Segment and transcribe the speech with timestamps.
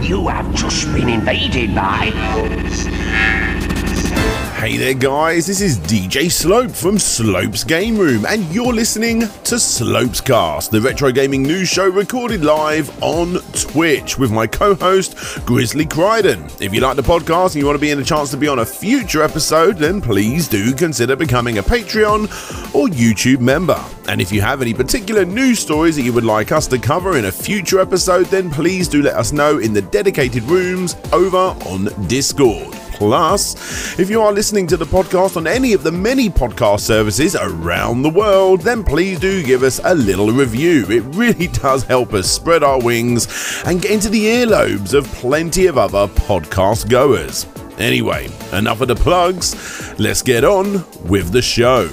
[0.00, 2.12] You have just been invaded by.
[4.62, 9.58] Hey there, guys, this is DJ Slope from Slope's Game Room, and you're listening to
[9.58, 15.16] Slope's Cast, the retro gaming news show recorded live on Twitch with my co host,
[15.44, 16.44] Grizzly Crichton.
[16.60, 18.46] If you like the podcast and you want to be in a chance to be
[18.46, 22.26] on a future episode, then please do consider becoming a Patreon
[22.72, 23.84] or YouTube member.
[24.06, 27.16] And if you have any particular news stories that you would like us to cover
[27.16, 31.56] in a future episode, then please do let us know in the dedicated rooms over
[31.66, 32.81] on Discord.
[33.02, 37.34] Plus, if you are listening to the podcast on any of the many podcast services
[37.34, 40.86] around the world, then please do give us a little review.
[40.88, 43.26] It really does help us spread our wings
[43.66, 47.44] and get into the earlobes of plenty of other podcast goers.
[47.76, 49.98] Anyway, enough of the plugs.
[49.98, 51.88] Let's get on with the show.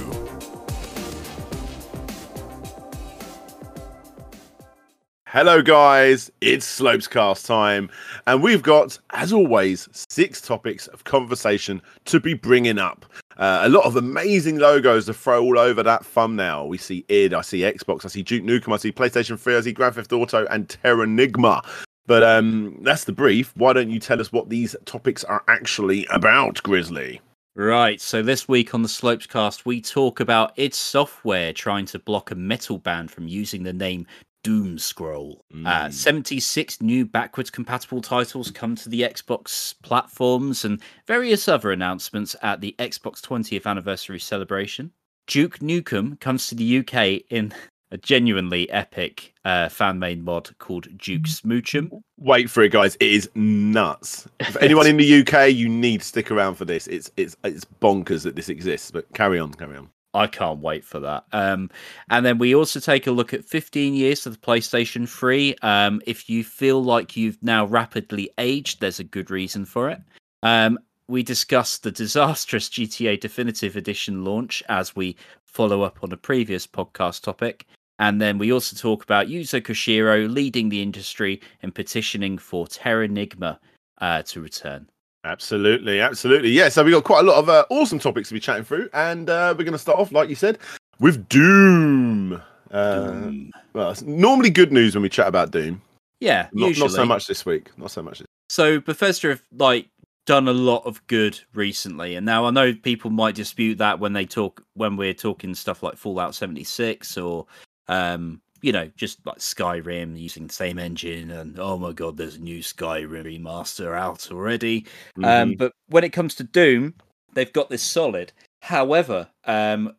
[5.32, 6.28] Hello, guys.
[6.40, 7.88] It's Slopes Cast time,
[8.30, 13.04] and we've got, as always, six topics of conversation to be bringing up.
[13.38, 16.68] Uh, a lot of amazing logos to throw all over that thumbnail.
[16.68, 19.60] We see id, I see Xbox, I see Duke Nukem, I see PlayStation 3, I
[19.62, 21.66] see Grand Theft Auto, and Terranigma.
[22.06, 23.52] But um, that's the brief.
[23.56, 27.20] Why don't you tell us what these topics are actually about, Grizzly?
[27.56, 31.98] Right, so this week on the Slopes Cast, we talk about id Software trying to
[31.98, 34.06] block a metal band from using the name
[34.42, 35.44] Doom Scroll.
[35.52, 35.66] Uh, mm.
[35.66, 42.36] Uh, 76 new backwards compatible titles come to the Xbox platforms and various other announcements
[42.42, 44.92] at the Xbox 20th anniversary celebration.
[45.26, 47.54] Duke Nukem comes to the UK in
[47.92, 52.02] a genuinely epic uh, fan made mod called Duke Smoochum.
[52.18, 52.96] Wait for it, guys!
[52.96, 54.28] It is nuts.
[54.50, 56.86] For anyone in the UK, you need to stick around for this.
[56.86, 58.90] It's it's it's bonkers that this exists.
[58.90, 59.90] But carry on, carry on.
[60.12, 61.24] I can't wait for that.
[61.32, 61.70] Um,
[62.08, 65.54] and then we also take a look at 15 years of the PlayStation 3.
[65.62, 70.00] Um, if you feel like you've now rapidly aged, there's a good reason for it.
[70.42, 76.16] Um, we discuss the disastrous GTA Definitive Edition launch as we follow up on a
[76.16, 77.66] previous podcast topic.
[77.98, 83.58] And then we also talk about Yuzo Koshiro leading the industry in petitioning for Terranigma
[84.00, 84.88] uh, to return.
[85.24, 86.50] Absolutely, absolutely.
[86.50, 88.88] Yeah, so we got quite a lot of uh, awesome topics to be chatting through,
[88.94, 90.58] and uh, we're going to start off, like you said,
[90.98, 92.40] with Doom.
[92.70, 93.52] Uh, Doom.
[93.74, 95.82] Well, it's normally good news when we chat about Doom.
[96.20, 97.70] Yeah, not, not so much this week.
[97.76, 98.20] Not so much.
[98.20, 99.88] This- so Bethesda have like
[100.26, 104.12] done a lot of good recently, and now I know people might dispute that when
[104.12, 107.46] they talk when we're talking stuff like Fallout seventy six or
[107.88, 112.36] um, you know, just like Skyrim using the same engine, and oh my god, there's
[112.36, 114.86] a new Skyrim remaster out already.
[115.16, 115.42] Um, mm-hmm.
[115.42, 116.94] Um, but when it comes to Doom,
[117.34, 118.32] they've got this solid.
[118.62, 119.94] However, um,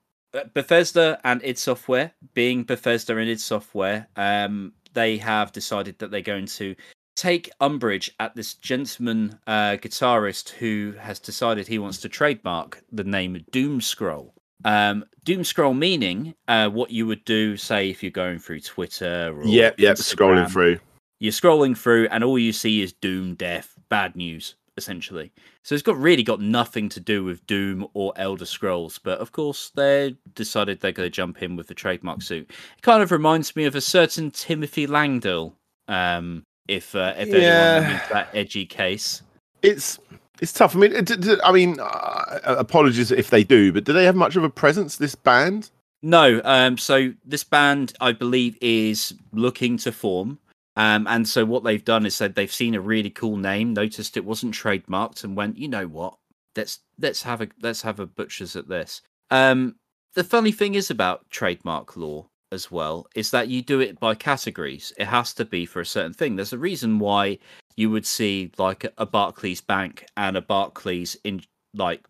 [0.53, 6.21] Bethesda and id Software, being Bethesda and id Software, um, they have decided that they're
[6.21, 6.75] going to
[7.15, 13.03] take umbrage at this gentleman uh, guitarist who has decided he wants to trademark the
[13.03, 14.33] name Doom Scroll.
[14.65, 19.33] Um, doom scroll meaning uh, what you would do, say, if you're going through Twitter
[19.35, 20.79] or yep, yep, scrolling through.
[21.19, 25.31] You're scrolling through, and all you see is doom, death, bad news, essentially.
[25.63, 29.31] So it's got really got nothing to do with Doom or Elder Scrolls, but of
[29.31, 32.49] course they decided they're going to jump in with the trademark suit.
[32.49, 35.53] It kind of reminds me of a certain Timothy Langdell,
[35.87, 37.81] um, if uh, if yeah.
[37.83, 39.21] anyone that edgy case.
[39.61, 39.99] It's
[40.41, 40.75] it's tough.
[40.75, 41.05] I mean,
[41.43, 44.97] I mean, uh, apologies if they do, but do they have much of a presence?
[44.97, 45.69] This band?
[46.01, 46.41] No.
[46.43, 46.77] Um.
[46.77, 50.39] So this band, I believe, is looking to form.
[50.75, 51.07] Um.
[51.07, 54.25] And so what they've done is said they've seen a really cool name, noticed it
[54.25, 56.17] wasn't trademarked, and went, you know what?
[56.55, 59.01] Let's let's have a let's have a butchers at this.
[59.29, 59.75] Um.
[60.13, 64.13] The funny thing is about trademark law as well is that you do it by
[64.13, 64.91] categories.
[64.97, 66.35] It has to be for a certain thing.
[66.35, 67.39] There's a reason why
[67.75, 71.41] you would see like a Barclays Bank and a Barclays in
[71.73, 72.05] like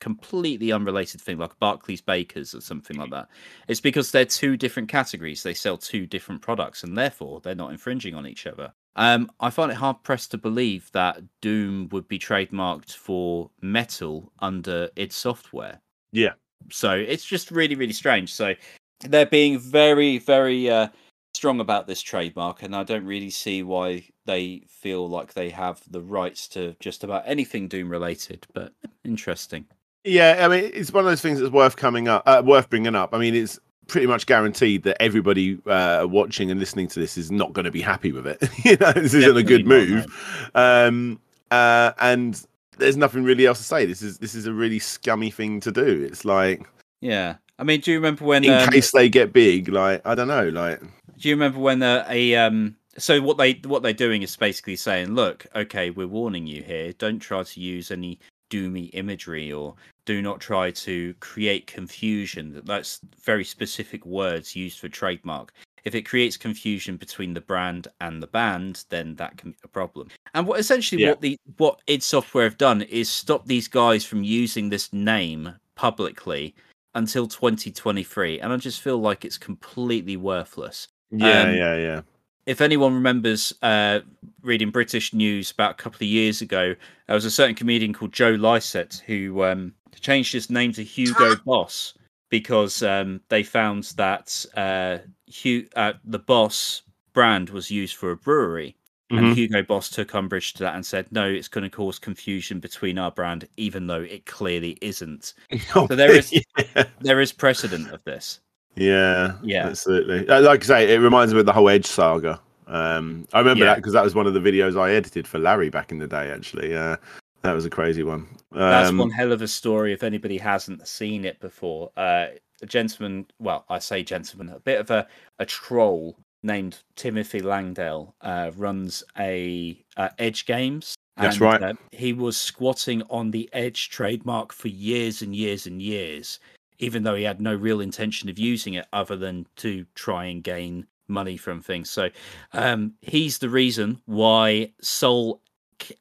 [0.00, 3.28] completely unrelated thing, like Barclays Bakers or something like that.
[3.68, 5.42] It's because they're two different categories.
[5.42, 8.72] They sell two different products, and therefore they're not infringing on each other.
[8.96, 14.32] Um, I find it hard pressed to believe that Doom would be trademarked for metal
[14.38, 15.80] under id Software.
[16.12, 16.32] Yeah.
[16.70, 18.32] So it's just really, really strange.
[18.32, 18.54] So
[19.00, 20.88] they're being very, very uh,
[21.34, 25.80] strong about this trademark, and I don't really see why they feel like they have
[25.90, 28.46] the rights to just about anything Doom related.
[28.52, 28.72] But
[29.04, 29.66] interesting.
[30.04, 32.94] Yeah, I mean, it's one of those things that's worth coming up, uh, worth bringing
[32.94, 33.12] up.
[33.12, 33.58] I mean, it's
[33.88, 37.70] pretty much guaranteed that everybody uh, watching and listening to this is not going to
[37.70, 38.48] be happy with it.
[38.64, 40.06] you know, this isn't a good move.
[40.54, 41.20] Um,
[41.50, 42.40] uh, and
[42.78, 43.86] there's nothing really else to say.
[43.86, 46.06] This is this is a really scummy thing to do.
[46.08, 46.66] It's like,
[47.00, 47.36] yeah.
[47.58, 48.44] I mean, do you remember when?
[48.44, 50.80] In um, case they get big, like I don't know, like.
[50.80, 54.76] Do you remember when uh, a um so what they what they're doing is basically
[54.76, 56.92] saying, look, okay, we're warning you here.
[56.92, 58.18] Don't try to use any
[58.50, 62.60] doomy imagery or do not try to create confusion.
[62.64, 65.52] That's very specific words used for trademark.
[65.84, 69.68] If it creates confusion between the brand and the band, then that can be a
[69.68, 70.08] problem.
[70.34, 71.10] And what essentially Yeah.
[71.10, 75.54] what the what id Software have done is stop these guys from using this name
[75.74, 76.54] publicly
[76.94, 78.40] until 2023.
[78.40, 82.00] And I just feel like it's completely worthless Yeah, Um, yeah, yeah.
[82.46, 84.00] If anyone remembers uh,
[84.42, 86.74] reading British news about a couple of years ago,
[87.06, 91.36] there was a certain comedian called Joe Lycett who um, changed his name to Hugo
[91.44, 91.94] Boss
[92.30, 94.98] because um, they found that uh,
[95.42, 96.82] Hu- uh, the Boss
[97.12, 98.76] brand was used for a brewery.
[99.12, 99.18] Mhm.
[99.18, 102.58] And Hugo Boss took umbrage to that and said, "No, it's going to cause confusion
[102.58, 105.32] between our brand, even though it clearly isn't."
[105.76, 106.84] Oh, So there is- yeah.
[107.00, 108.40] There is precedent of this.
[108.76, 109.66] Yeah, Yeah.
[109.66, 110.28] absolutely.
[110.28, 112.40] Uh, Like I say, it reminds me of the whole Edge saga.
[112.66, 113.70] Um, I remember Yeah.
[113.70, 116.06] that because that was one of the videos I edited for Larry back in the
[116.06, 116.30] day.
[116.30, 116.96] Actually, uh,
[117.42, 118.26] that was a crazy one.
[118.52, 119.92] That's Um, one hell of a story.
[119.92, 122.26] If anybody hasn't seen it before, uh,
[122.62, 125.06] a gentleman, well, I say gentleman, a bit of a,
[125.38, 130.94] a troll named Timothy Langdell uh, runs a uh, Edge Games.
[131.16, 131.62] That's right.
[131.62, 136.40] uh, he was squatting on the Edge trademark for years and years and years,
[136.78, 140.42] even though he had no real intention of using it other than to try and
[140.42, 141.90] gain money from things.
[141.90, 142.10] So
[142.52, 145.40] um, he's the reason why Soul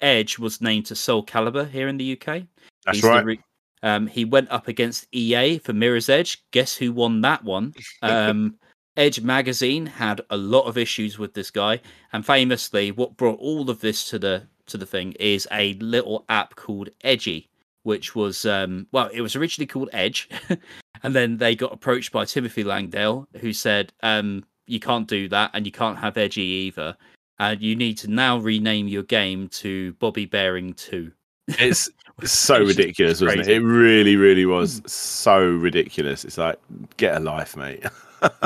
[0.02, 2.44] Edge was named to Soul Calibur here in the UK.
[2.86, 3.26] that's He's right.
[3.26, 3.40] re-
[3.84, 6.44] um, he went up against EA for Mirror's Edge.
[6.52, 7.74] Guess who won that one?
[8.02, 8.56] Um,
[8.98, 11.82] Edge magazine had a lot of issues with this guy,
[12.14, 16.24] and famously, what brought all of this to the to the thing is a little
[16.30, 17.50] app called Edgy,
[17.86, 20.28] which was um, well, it was originally called Edge,
[21.04, 25.52] and then they got approached by Timothy Langdell, who said, um, "You can't do that,
[25.54, 26.98] and you can't have Edgy either."
[27.38, 31.12] And you need to now rename your game to Bobby Bearing 2.
[31.50, 31.90] It's
[32.24, 33.50] so ridiculous, wasn't it?
[33.50, 36.24] It really, really was so ridiculous.
[36.24, 36.58] It's like,
[36.96, 37.84] get a life, mate.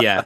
[0.01, 0.24] Yeah,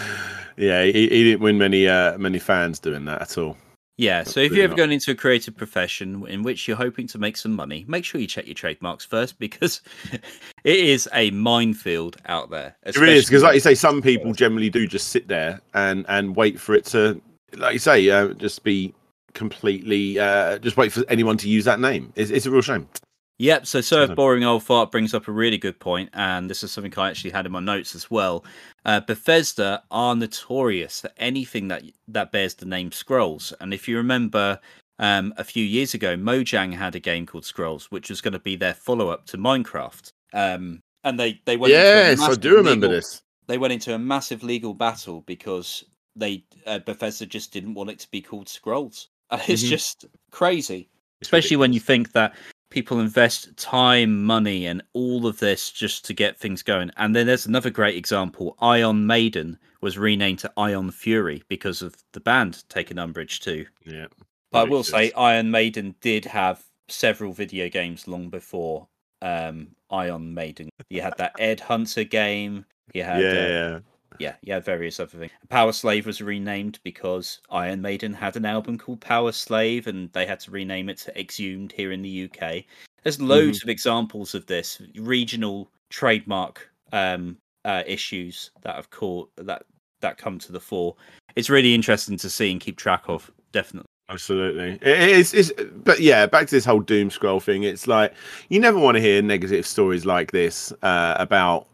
[0.56, 3.56] yeah, he, he didn't win many uh, many fans doing that at all.
[3.98, 7.18] Yeah, so if you're ever going into a creative profession in which you're hoping to
[7.18, 12.16] make some money, make sure you check your trademarks first because it is a minefield
[12.26, 12.76] out there.
[12.84, 16.06] It really is because, like you say, some people generally do just sit there and
[16.08, 17.20] and wait for it to,
[17.56, 18.94] like you say, uh, just be
[19.34, 22.12] completely, uh, just wait for anyone to use that name.
[22.14, 22.88] It's, it's a real shame.
[23.38, 23.66] Yep.
[23.66, 24.14] So Serve.
[24.16, 27.30] Boring Old Fart brings up a really good point, and this is something I actually
[27.30, 28.44] had in my notes as well.
[28.84, 33.96] Uh, Bethesda are notorious for anything that that bears the name Scrolls, and if you
[33.96, 34.58] remember.
[35.00, 38.40] Um, a few years ago, Mojang had a game called Scrolls, which was going to
[38.40, 40.10] be their follow-up to Minecraft.
[40.32, 43.22] Um, and they they went into yes, I do remember legal- this.
[43.46, 45.84] they went into a massive legal battle because
[46.16, 49.10] they uh, Bethesda just didn't want it to be called Scrolls.
[49.30, 49.68] And it's Mhm.
[49.68, 50.88] just crazy,
[51.22, 52.34] especially when you think that
[52.70, 56.90] people invest time, money, and all of this just to get things going.
[56.96, 61.96] And then there's another great example: Ion Maiden was renamed to Ion Fury because of
[62.12, 63.66] the band taking umbrage to.
[63.84, 64.06] yeah.
[64.50, 65.12] But I will say.
[65.12, 68.88] Iron Maiden did have several video games long before
[69.20, 70.70] um, Ion Maiden.
[70.88, 72.64] You had that Ed Hunter game.
[72.94, 73.78] You yeah, had uh, yeah,
[74.18, 75.32] yeah, yeah, various other things.
[75.48, 80.26] Power Slave was renamed because Iron Maiden had an album called Power Slave, and they
[80.26, 82.64] had to rename it to Exhumed here in the UK.
[83.02, 89.64] There's loads of examples of this regional trademark um, uh, issues that have caught that
[90.00, 90.94] that come to the fore.
[91.36, 93.30] It's really interesting to see and keep track of.
[93.52, 93.88] Definitely.
[94.10, 94.78] absolutely.
[94.82, 97.62] It's, it's, but yeah, back to this whole doom scroll thing.
[97.62, 98.12] It's like
[98.48, 101.67] you never want to hear negative stories like this uh, about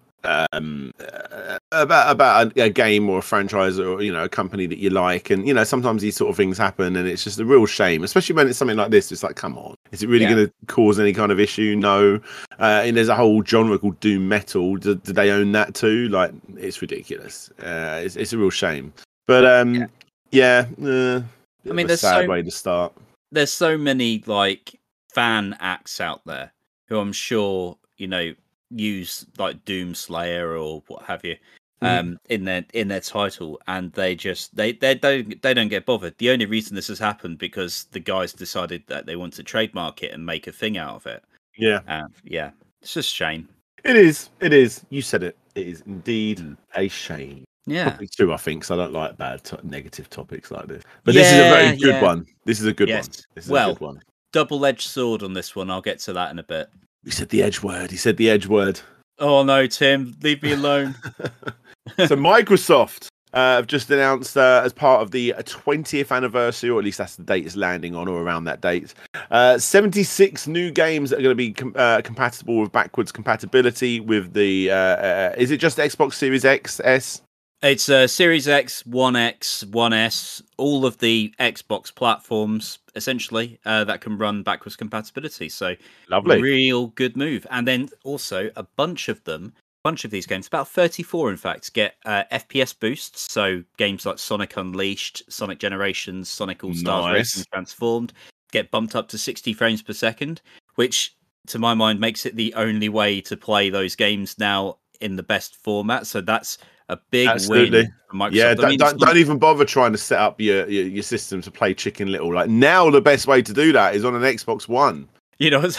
[0.53, 4.67] um uh, about about a, a game or a franchise or you know a company
[4.67, 5.31] that you like.
[5.31, 8.03] And you know sometimes these sort of things happen and it's just a real shame
[8.05, 9.11] especially when it's something like this.
[9.13, 10.35] It's like come on is it really Yeah.
[10.35, 11.77] going to cause any kind of issue?
[11.77, 12.21] No.
[12.59, 14.77] Uh, and there's a whole genre called doom metal.
[14.77, 16.09] Do, do they own that too?
[16.09, 17.51] Like it's ridiculous.
[17.63, 18.93] Uh, it's, it's a real shame.
[19.27, 19.87] But um Yeah.
[20.31, 21.23] yeah, uh,
[21.69, 22.93] I mean, a there's sad so- way to start.
[23.33, 24.79] there's so many like
[25.13, 26.53] fan acts out there
[26.89, 28.35] who I'm sure you know
[28.71, 31.37] use like Doom Slayer or what have you
[31.83, 31.99] Mhm.
[31.99, 35.85] um in their in their title and they just they they don't they don't get
[35.85, 39.43] bothered the only reason this has happened because the guys decided that they want to
[39.43, 41.25] trademark it and make a thing out of it
[41.59, 43.49] yeah uh, yeah it's just a shame
[43.85, 46.57] it is it is you said it it is indeed Mm.
[46.77, 50.51] a shame yeah Probably true, I think, 'cause I don't like bad, to- negative topics
[50.51, 50.83] like this.
[51.03, 52.03] But this is a very good yeah.
[52.03, 52.27] one.
[52.45, 53.09] This is a good Yes.
[53.09, 53.17] one.
[53.35, 54.01] This is Well- a good one.
[54.33, 56.69] double-edged sword on this one i'll get to that in a bit
[57.05, 57.91] He said the edge word.
[57.91, 58.81] He said the edge word.
[59.21, 60.93] oh no tim leave me alone
[61.99, 66.85] so Microsoft uh, have just announced uh, as part of the 20th anniversary, or at
[66.85, 68.95] least that's the date it's landing on, or around that date.
[69.31, 74.01] Uh, 76 new games that are going to be com- uh, compatible with backwards compatibility
[74.01, 74.71] with the.
[74.71, 77.21] Uh, uh, is it just Xbox Series X, S?
[77.63, 83.85] It's uh, Series X, One X, One S, all of the Xbox platforms essentially uh,
[83.85, 85.49] that can run backwards compatibility.
[85.49, 85.75] So
[86.11, 86.43] Lovely.
[86.43, 87.47] real good move.
[87.51, 91.39] And then also a bunch of them, a bunch of these games, about thirty-four in
[91.39, 93.33] fact, get uh, FPS boosts.
[93.33, 97.15] So games like Sonic Unleashed, Sonic Generations, Sonic All Stars Nice.
[97.15, 98.13] Racing Transformed
[98.53, 100.43] get bumped up to sixty frames per second,
[100.75, 105.17] which to my mind makes it the only way to play those games now in
[105.17, 106.07] the best format.
[106.07, 106.59] So that's
[106.89, 107.89] a big Absolutely.
[108.13, 110.85] win Yeah, don't, mean, don't, not- don't even bother trying to set up your, your
[110.87, 112.33] your system to play Chicken Little.
[112.33, 115.09] Like now, the best way to do that is on an Xbox One.
[115.39, 115.69] you know,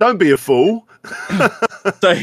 [0.00, 0.88] Don't be a fool.
[2.00, 2.14] so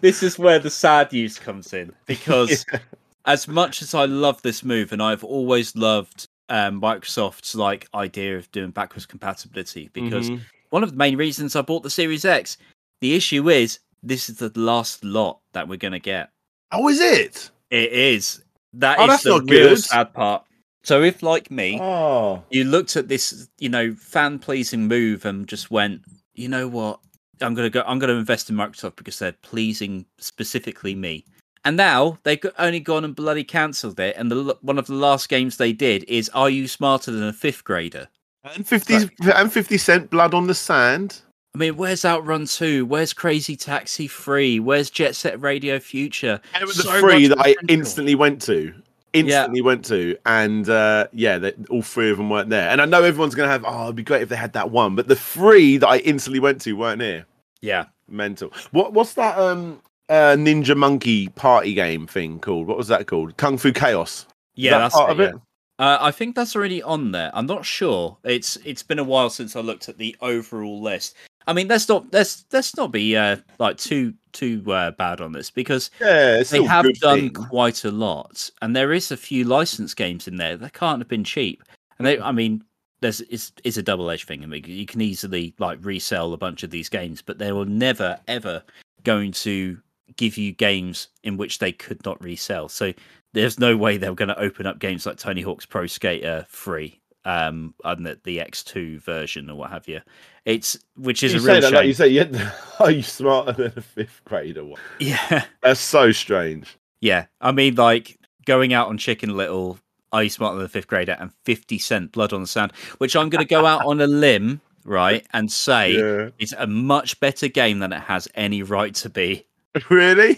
[0.00, 2.66] this is where the sad news comes in because
[3.24, 8.36] as much as I love this move, and I've always loved um, Microsoft's like idea
[8.36, 10.40] of doing backwards compatibility, because Mhm.
[10.70, 12.56] one of the main reasons I bought the Series X,
[13.00, 16.30] the issue is this is the last lot that we're gonna get.
[16.72, 17.50] Oh, is it?
[17.70, 18.42] It is.
[18.74, 19.78] That Oh, is that's the real good.
[19.78, 20.44] sad part.
[20.82, 25.46] So if like me, Oh, you looked at this, you know, fan pleasing move and
[25.46, 26.02] just went,
[26.34, 27.00] you know what?
[27.42, 27.82] I'm gonna go.
[27.86, 31.24] I'm gonna invest in Microsoft because they're pleasing specifically me.
[31.64, 34.16] And now they've only gone and bloody cancelled it.
[34.16, 37.32] And the one of the last games they did is "Are you smarter than a
[37.32, 38.08] fifth grader?"
[38.44, 41.20] and fifty and fifty cent blood on the sand.
[41.54, 42.86] I mean, where's Outrun Two?
[42.86, 44.60] Where's Crazy Taxi Three?
[44.60, 46.40] Where's Jet Set Radio Future?
[46.54, 48.72] And it was the So three that I instantly went to.
[49.12, 52.68] Instantly went to, and uh, yeah, they, all three of them weren't there.
[52.70, 54.94] And I know everyone's gonna have, oh, it'd be great if they had that one,
[54.94, 57.26] but the three that I instantly went to weren't here.
[57.60, 58.52] Yeah, Mental.
[58.70, 62.68] What what's that um uh Ninja Monkey party game thing called?
[62.68, 63.36] What was that called?
[63.36, 64.26] Kung Fu Chaos.
[64.54, 65.28] Yeah, that that's part it, of yeah.
[65.30, 65.34] it.
[65.80, 67.30] Uh, I think that's already on there.
[67.34, 68.16] I'm not sure.
[68.22, 71.16] It's it's been a while since I looked at the overall list.
[71.50, 75.32] I mean, let's not let's let's not be uh, like too too uh, bad on
[75.32, 77.30] this because Yeah, they have done thing.
[77.32, 81.08] quite a lot, and there is a few licensed games in there that can't have
[81.08, 81.64] been cheap.
[81.98, 82.62] And they, I mean,
[83.00, 84.44] there's it's it's a double edged thing.
[84.44, 87.66] I mean, you can easily like resell a bunch of these games, but they were
[87.66, 88.62] never ever
[89.02, 89.76] going to
[90.16, 92.68] give you games in which they could not resell.
[92.68, 92.92] So
[93.32, 97.00] there's no way they're going to open up games like Tony Hawk's Pro Skater free
[97.24, 100.00] um and the, the X2 version or what have you.
[100.44, 101.74] It's which is you a real shame.
[101.74, 102.50] like you say, yeah,
[102.80, 104.64] are you smarter than a fifth grader?
[104.64, 104.80] What?
[104.98, 105.44] yeah.
[105.62, 106.76] That's so strange.
[107.00, 109.78] Yeah, I mean, like going out on Chicken Little,
[110.12, 113.16] Are You Smarter Than a Fifth Grader, and 50 Cent Blood on the Sand, which
[113.16, 116.28] I'm going to go out on a limb, right, and say Yeah.
[116.38, 119.46] it's a much better game than it has any right to be.
[119.88, 120.36] Really?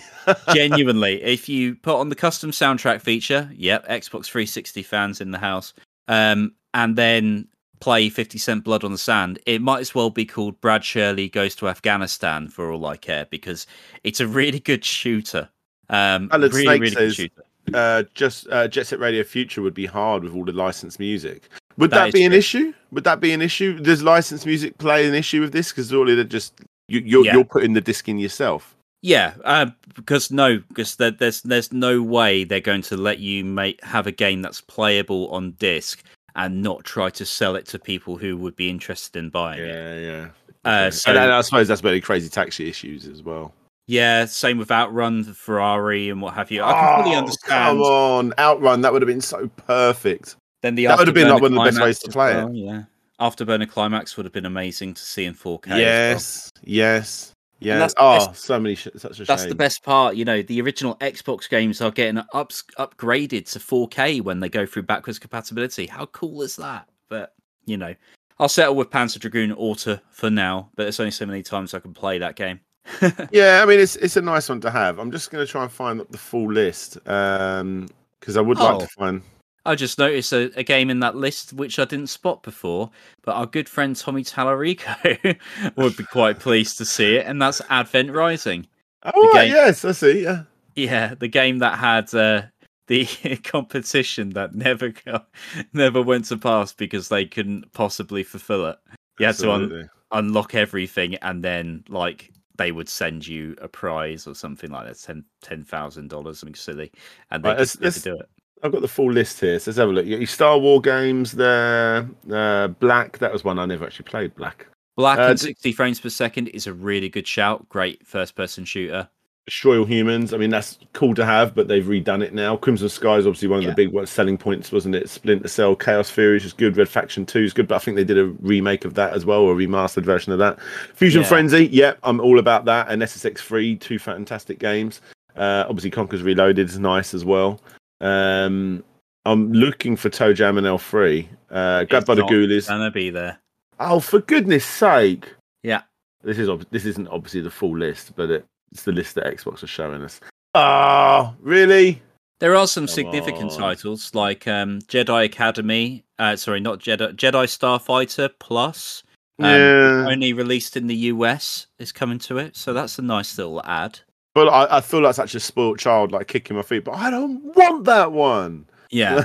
[0.55, 5.39] Genuinely, if you put on the custom soundtrack feature, yep, Xbox 360 fans in the
[5.39, 5.73] house,
[6.09, 7.49] um, and then
[7.81, 11.29] play 50 Cent Blood on the Sand, it might as well be called Brad Shirley
[11.29, 13.67] Goes to Afghanistan for all I care because
[14.05, 15.49] it's a really good shooter.
[15.91, 17.43] Um, really, Snake really good says- shooter.
[17.75, 21.49] uh, just uh, Jet Set Radio Future would be hard with all the licensed music.
[21.79, 22.73] Would That that, be an issue?
[22.91, 23.79] Would that be an issue?
[23.81, 25.71] Does licensed music play an issue with this?
[25.71, 27.35] Because all they're just you, you're Yeah.
[27.35, 28.75] you're putting the disc in yourself.
[29.01, 33.45] Yeah, uh, because no, because there, there's there's no way they're going to let you
[33.45, 36.05] make have a game that's playable on disc
[36.37, 39.69] and not try to sell it to people who would be interested in buying it.
[39.69, 40.29] Yeah, yeah.
[40.65, 43.53] Uh, so and I suppose that's where the crazy taxi issues as well.
[43.89, 46.63] yeah, same with Outrun, the Ferrari, and what have you.
[46.63, 47.51] I can fully Oh, understand.
[47.51, 48.81] Come on, Outrun.
[48.83, 50.37] That would have been so perfect.
[50.63, 52.45] Then the That would have been, like, one of the best ways to play it.
[52.45, 52.83] well, Yeah,
[53.21, 55.71] Afterburner Climax would have been amazing to see in 4K.
[55.73, 56.63] as well.
[56.65, 57.33] yes,
[57.65, 57.79] yes.
[57.79, 58.75] that's- Oh, that's- so many.
[58.75, 59.49] Sh- such a That's shame.
[59.49, 60.43] the best part, you know.
[60.43, 65.19] The original Xbox games are getting ups upgraded to 4K when they go through backwards
[65.19, 65.87] compatibility.
[65.87, 66.89] How cool is that?
[67.09, 67.35] But
[67.67, 67.95] you know,
[68.39, 70.71] I'll settle with Panzer Dragoon Orta for now.
[70.77, 72.61] But there's only so many times I can play that game.
[73.33, 74.99] Yeah, I mean it's it's a nice one to have.
[74.99, 77.89] I'm just going to try and find the full list um,
[78.19, 78.81] because I would like Oh.
[78.81, 79.23] to find.
[79.65, 82.91] I just noticed a, a game in that list which I didn't spot before,
[83.23, 85.39] but our good friend Tommy Tallarico
[85.77, 88.67] would be quite pleased to see it, and that's Advent Rising.
[89.05, 90.23] Oh, right, game- yes, I see.
[90.25, 92.43] Yeah, Yeah, the game that had uh,
[92.89, 93.07] the
[93.45, 95.29] competition that never got,
[95.73, 98.77] never went to pass because they couldn't possibly fulfill it.
[99.19, 99.89] You had to un- absolutely.
[100.11, 104.99] unlock everything, and then like they would send you a prize or something like that,
[105.01, 106.91] ten ten thousand dollars, something silly,
[107.31, 108.29] and they Right, to do it.
[108.63, 109.59] I've got the full list here.
[109.59, 110.07] So let's have a look.
[110.07, 112.09] You Star War games there.
[112.31, 113.19] Uh, Black.
[113.19, 114.35] That was one I never actually played.
[114.37, 114.67] Black.
[114.97, 117.69] Black Uh, and 60 frames per second is a really good shout.
[117.69, 119.09] Great first person shooter.
[119.47, 120.33] Destroy All Humans.
[120.33, 122.57] I mean, that's cool to have, but they've redone it now.
[122.57, 123.71] Crimson Sky is obviously one of Yeah.
[123.75, 125.09] the big selling points, wasn't it?
[125.11, 126.77] Splinter Cell, Chaos Theory is good.
[126.77, 129.25] Red Faction 2 is good, but I think they did a remake of that as
[129.27, 130.61] well, or a remastered version of that.
[130.95, 131.29] Fusion Yeah.
[131.29, 132.87] Frenzy, yeah, I'm all about that.
[132.89, 135.01] And SSX 3, two fantastic games.
[135.37, 137.61] Uh, obviously, Conker's Reloaded is nice as well.
[138.03, 138.85] Um,
[139.25, 141.29] I'm looking for Toe Jam and Earl 3.
[141.51, 142.69] Uh, Grabbed It's by the not Ghoulies.
[142.69, 143.39] gonna be there.
[143.79, 145.33] Oh, for goodness sake!
[145.63, 145.83] Yeah.
[146.23, 149.25] This is ob- this isn't obviously the full list, but it, it's the list that
[149.27, 150.21] Xbox are showing us.
[150.55, 152.03] Oh, really?
[152.41, 153.59] There are some Come significant on.
[153.59, 156.05] titles like um, Jedi Academy.
[156.19, 157.15] Uh, sorry, not Jedi.
[157.15, 159.03] Jedi Starfighter Plus.
[159.39, 163.39] Um, yeah, Only released in the US is coming to it, so that's a nice
[163.39, 164.01] little ad.
[164.35, 166.85] But I, I feel like such a spoiled child, like kicking my feet.
[166.85, 168.67] But I don't want that one.
[168.91, 169.25] Yeah,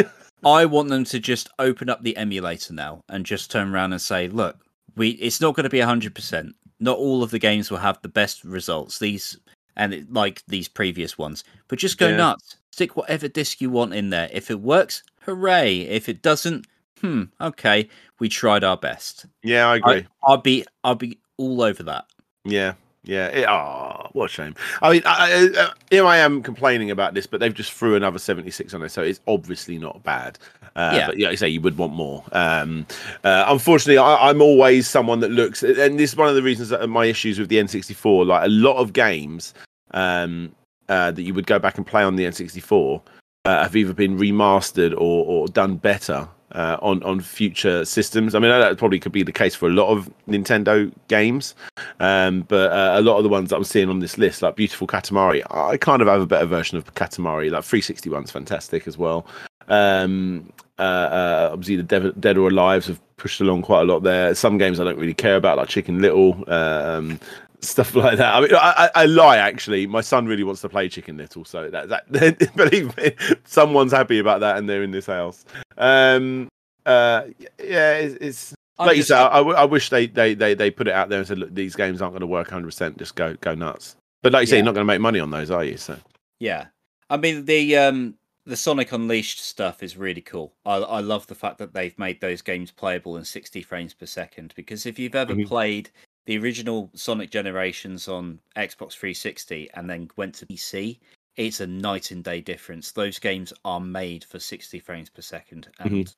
[0.44, 4.00] I want them to just open up the emulator now and just turn around and
[4.00, 4.56] say, "Look,
[4.96, 6.54] we it's not going to be hundred percent.
[6.80, 8.98] Not all of the games will have the best results.
[8.98, 9.38] These
[9.76, 12.16] and it, like these previous ones, but just go Yeah.
[12.16, 12.56] nuts.
[12.72, 14.28] Stick whatever disc you want in there.
[14.32, 15.80] If it works, hooray!
[15.80, 16.66] If it doesn't,
[17.00, 17.88] hmm, okay,
[18.20, 19.26] we tried our best.
[19.42, 19.94] yeah, I agree.
[19.94, 22.04] I, I'll be I'll be all over that.
[22.44, 22.74] Yeah,
[23.08, 23.26] yeah.
[23.28, 24.54] It, oh, what a shame.
[24.82, 27.96] I mean, I, I, uh, here I am complaining about this, but they've just threw
[27.96, 30.38] another 76 on it, so it's obviously not bad.
[30.76, 31.06] Uh, Yeah.
[31.06, 32.22] But yeah, like I say you would want more.
[32.32, 32.86] Um,
[33.24, 36.68] uh, unfortunately, I, I'm always someone that looks, and this is one of the reasons
[36.68, 38.26] that my issues with the N64.
[38.26, 39.54] Like a lot of games
[39.92, 40.54] um,
[40.88, 43.00] uh, that you would go back and play on the N64
[43.44, 48.34] uh, have either been remastered or, or done better uh, on on future systems.
[48.34, 51.54] I mean, that probably could be the case for a lot of Nintendo games,
[52.00, 54.56] um, but uh, a lot of the ones that I'm seeing on this list, like
[54.56, 57.50] Beautiful Katamari, I kind of have a better version of Katamari.
[57.50, 59.26] Like 361's fantastic as well.
[59.68, 64.02] Um, uh, uh, obviously, the Dead, Dead or Alive have pushed along quite a lot
[64.02, 64.34] there.
[64.34, 66.44] Some games I don't really care about, like Chicken Little.
[66.46, 67.18] Um,
[67.60, 68.34] stuff like that.
[68.34, 69.86] I mean, I, I, I lie actually.
[69.86, 74.18] My son really wants to play Chicken Little, so that that believe me, someone's happy
[74.18, 75.44] about that, and they're in this house.
[75.76, 76.48] Um,
[76.86, 77.24] uh,
[77.62, 79.16] yeah, it's, it's like you just- say.
[79.16, 81.74] I, I wish they, they they they put it out there and said, look, these
[81.76, 82.66] games aren't going to work 100.
[82.66, 83.96] percent Just go go nuts.
[84.22, 85.76] But like you say, you're not going to make money on those, are you?
[85.76, 85.96] So
[86.40, 86.66] Yeah,
[87.10, 88.14] I mean the um
[88.46, 90.54] the Sonic Unleashed stuff is really cool.
[90.64, 94.06] I I love the fact that they've made those games playable in 60 frames per
[94.06, 95.46] second because if you've ever Mhm.
[95.46, 95.90] played
[96.28, 100.98] the original Sonic generations on Xbox 360 and then went to PC,
[101.36, 102.92] it's a night and day difference.
[102.92, 106.00] Those games are made for 60 frames per second, and Mhm.
[106.02, 106.16] it's,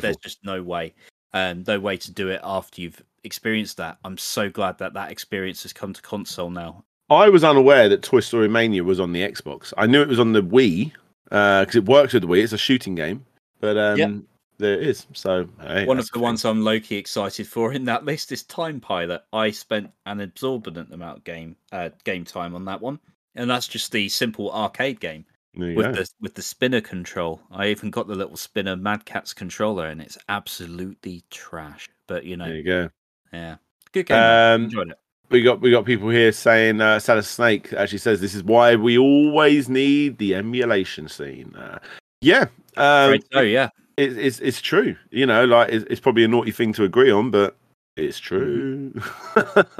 [0.00, 0.94] there's just no way,
[1.32, 3.98] um, no way to do it after you've experienced that.
[4.04, 6.84] I'm so glad that that experience has come to console now.
[7.10, 9.72] I was unaware that Toy Story Mania was on the Xbox.
[9.76, 10.92] I knew it was on the Wii
[11.24, 12.44] because it works with the Wii.
[12.44, 13.26] It's a shooting game,
[13.58, 14.10] but um, Yep.
[14.58, 15.06] There it is.
[15.14, 18.80] So hey, One of the ones I'm low-key excited for in that list is Time
[18.80, 19.22] Pilot.
[19.32, 22.98] I spent an exorbitant amount of game uh, game time on that one,
[23.34, 25.24] and that's just the simple arcade game
[25.56, 25.92] with go.
[25.92, 27.40] the with the spinner control.
[27.50, 31.88] I even got the little spinner Mad Catz controller, and it's absolutely trash.
[32.06, 32.90] But you know, There you go.
[33.32, 33.56] yeah,
[33.92, 34.18] good game.
[34.18, 34.98] Um, Enjoyed it.
[35.30, 38.76] we got we got people here saying uh Saddle Snake actually says this is why
[38.76, 41.54] we always need the emulation scene.
[41.54, 41.78] Uh,
[42.20, 43.68] yeah, um, oh yeah,
[43.98, 44.96] it, it's it's true.
[45.10, 47.56] You know, like it's, it's probably a naughty thing to agree on, but
[47.96, 48.94] it's true.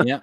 [0.05, 0.21] Yeah.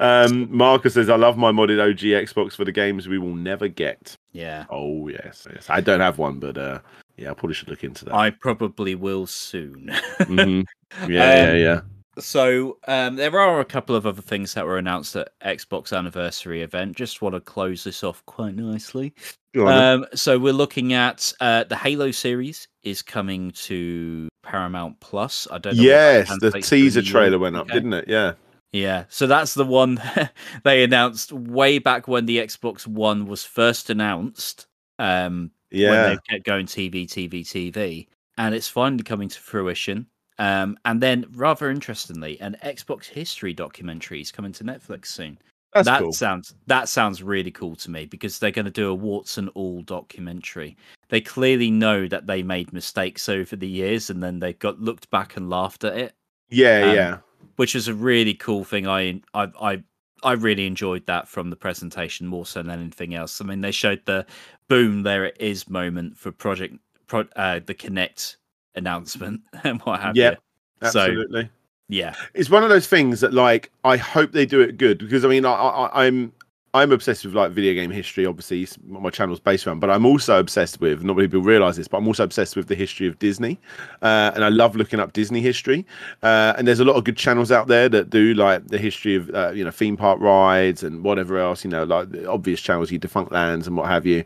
[0.00, 3.68] Um, Marcus says, "I love my modded OG Xbox for the games we will never
[3.68, 4.64] get." yeah.
[4.70, 5.66] Oh yes, yes.
[5.70, 6.80] I don't have one, but uh,
[7.16, 8.14] yeah, I probably should look into that.
[8.14, 9.90] I probably will soon.
[10.20, 10.66] Mhm.
[11.08, 11.80] Yeah, yeah, Um, yeah.
[12.18, 16.62] So um, there are a couple of other things that were announced at Xbox anniversary
[16.62, 16.96] event.
[16.96, 19.14] Just want to close this off quite nicely.
[19.54, 19.82] Go on then.
[20.00, 25.46] Um, so we're looking at uh, the Halo series is coming to Paramount Plus.
[25.50, 25.82] I don't know.
[25.82, 27.74] yes, the translates to in teaser trailer went up, Okay.
[27.74, 28.08] didn't it?
[28.08, 28.32] Yeah.
[28.72, 30.00] Yeah, so that's the one
[30.64, 34.66] they announced way back when the Xbox One was first announced.
[34.98, 38.06] Um, when they kept going TV, TV, TV,
[38.38, 40.06] and it's finally coming to fruition.
[40.38, 45.38] Um, and then, rather interestingly, an Xbox history documentary is coming to Netflix soon.
[45.72, 46.12] That's that cool.
[46.12, 49.50] sounds that sounds really cool to me because they're going to do a warts and
[49.50, 50.76] all documentary.
[51.08, 55.10] They clearly know that they made mistakes over the years, and then they got looked
[55.10, 56.14] back and laughed at it,
[56.48, 57.18] Yeah, um, yeah.
[57.56, 58.86] which is a really cool thing.
[58.86, 59.82] I I I
[60.22, 63.40] I really enjoyed that from the presentation more so than anything else.
[63.40, 64.24] I mean, they showed the
[64.68, 68.36] boom, there it is moment for project pro, uh, the Kinect
[68.76, 70.88] announcement and what have Yep, you.
[70.88, 71.50] So Absolutely.
[71.88, 75.24] yeah, it's one of those things that like I hope they do it good because
[75.24, 76.32] I mean I, I I'm
[76.76, 78.26] I'm obsessed with like video game history.
[78.26, 81.02] Obviously, my channel's based around, but I'm also obsessed with.
[81.02, 83.58] Not many people realize this, but I'm also obsessed with the history of Disney,
[84.02, 85.86] uh, and I love looking up Disney history.
[86.22, 89.14] Uh, and there's a lot of good channels out there that do like the history
[89.16, 91.64] of uh, you know theme park rides and whatever else.
[91.64, 94.22] You know, like the obvious channels, you Defunct Lands and what have you.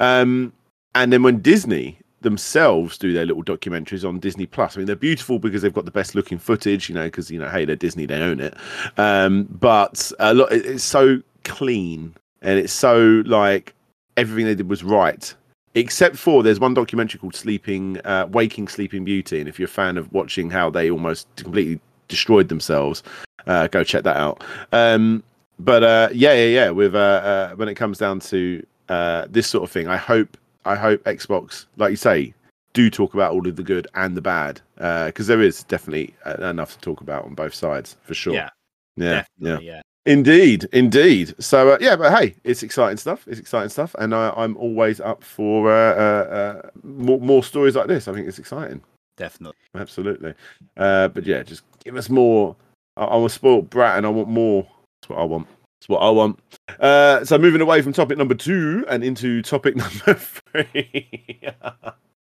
[0.00, 0.52] Um,
[0.96, 4.76] and then when Disney themselves do their little documentaries on Disney Plus.
[4.76, 7.38] I mean, they're beautiful because they've got the best looking footage, you know, because you
[7.38, 8.54] know, hey, they're Disney, they own it.
[8.96, 13.74] Um, but a lot, it's so clean and it's so like
[14.16, 15.34] everything they did was right.
[15.74, 19.70] Except for there's one documentary called Sleeping, uh, Waking Sleeping Beauty, and if you're a
[19.70, 23.02] fan of watching how they almost completely destroyed themselves,
[23.46, 24.44] uh, go check that out.
[24.72, 25.22] Um,
[25.58, 26.70] but uh, yeah, yeah, yeah.
[26.70, 30.36] With uh, uh, when it comes down to uh, this sort of thing, I hope
[30.64, 32.34] I hope Xbox, like you say,
[32.72, 36.42] do talk about all of the good and the bad, because there is definitely uh,
[36.44, 38.34] enough to talk about on both sides for sure.
[38.34, 38.50] Yeah,
[38.96, 39.58] yeah, yeah.
[39.60, 39.82] yeah.
[40.04, 41.34] Indeed, indeed.
[41.38, 43.26] So uh, yeah, but hey, it's exciting stuff.
[43.28, 47.76] It's exciting stuff, and I, I'm always up for uh, uh, uh, more, more stories
[47.76, 48.08] like this.
[48.08, 48.82] I think it's exciting.
[49.16, 49.58] Definitely.
[49.76, 50.34] Absolutely.
[50.76, 52.56] Uh, but yeah, just give us more.
[52.96, 54.66] I, I'm a spoiled brat, and I want more.
[55.02, 55.46] That's what I want.
[55.82, 56.38] That's what I want.
[56.78, 59.74] Uh, so moving away from topic number two and into topic
[60.06, 61.40] number three.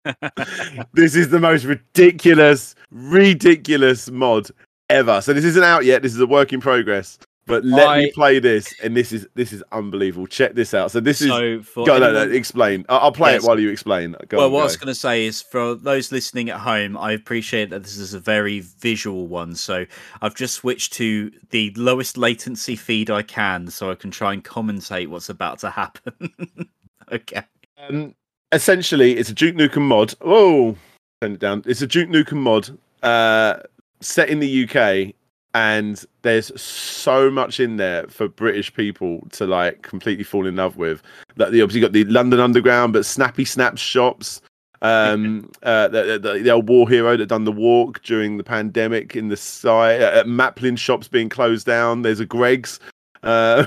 [0.93, 4.47] this is the most ridiculous, ridiculous mod
[4.89, 5.21] ever.
[5.21, 6.01] So this isn't out yet.
[6.01, 7.19] This is a work in progress.
[7.51, 10.27] But let me play this, and this is this is unbelievable.
[10.27, 10.91] Check this out.
[10.91, 12.85] So this is so for go no, no, explain.
[12.89, 13.43] I- I'll play Yes.
[13.43, 14.17] it while you explain.
[14.29, 16.97] Go well, on, what I was going to say is for those listening at home,
[16.97, 19.55] I appreciate that this is a very visual one.
[19.55, 19.85] So
[20.23, 24.45] I've just switched to the lowest latency feed I can so I can try and
[24.45, 26.15] commentate what's about to happen.
[27.13, 27.43] okay.
[27.89, 28.15] Um,
[28.53, 30.15] essentially, it's a Duke Nukem mod.
[30.21, 30.77] Oh,
[31.21, 31.63] turn it down.
[31.67, 33.61] It's a Duke Nukem mod uh,
[34.01, 35.15] set in the UK,
[35.55, 40.77] and there's so much in there for British people to like completely fall in love
[40.77, 41.03] with.
[41.37, 44.41] Like, the obviously got the London Underground, but Snappy Snaps shops.
[44.83, 49.17] Um, uh, the, the, the old war hero that done the walk during the pandemic
[49.17, 50.01] in the side.
[50.03, 52.03] Uh, Maplin shops being closed down.
[52.03, 52.79] There's a Greggs.
[53.23, 53.65] Uh,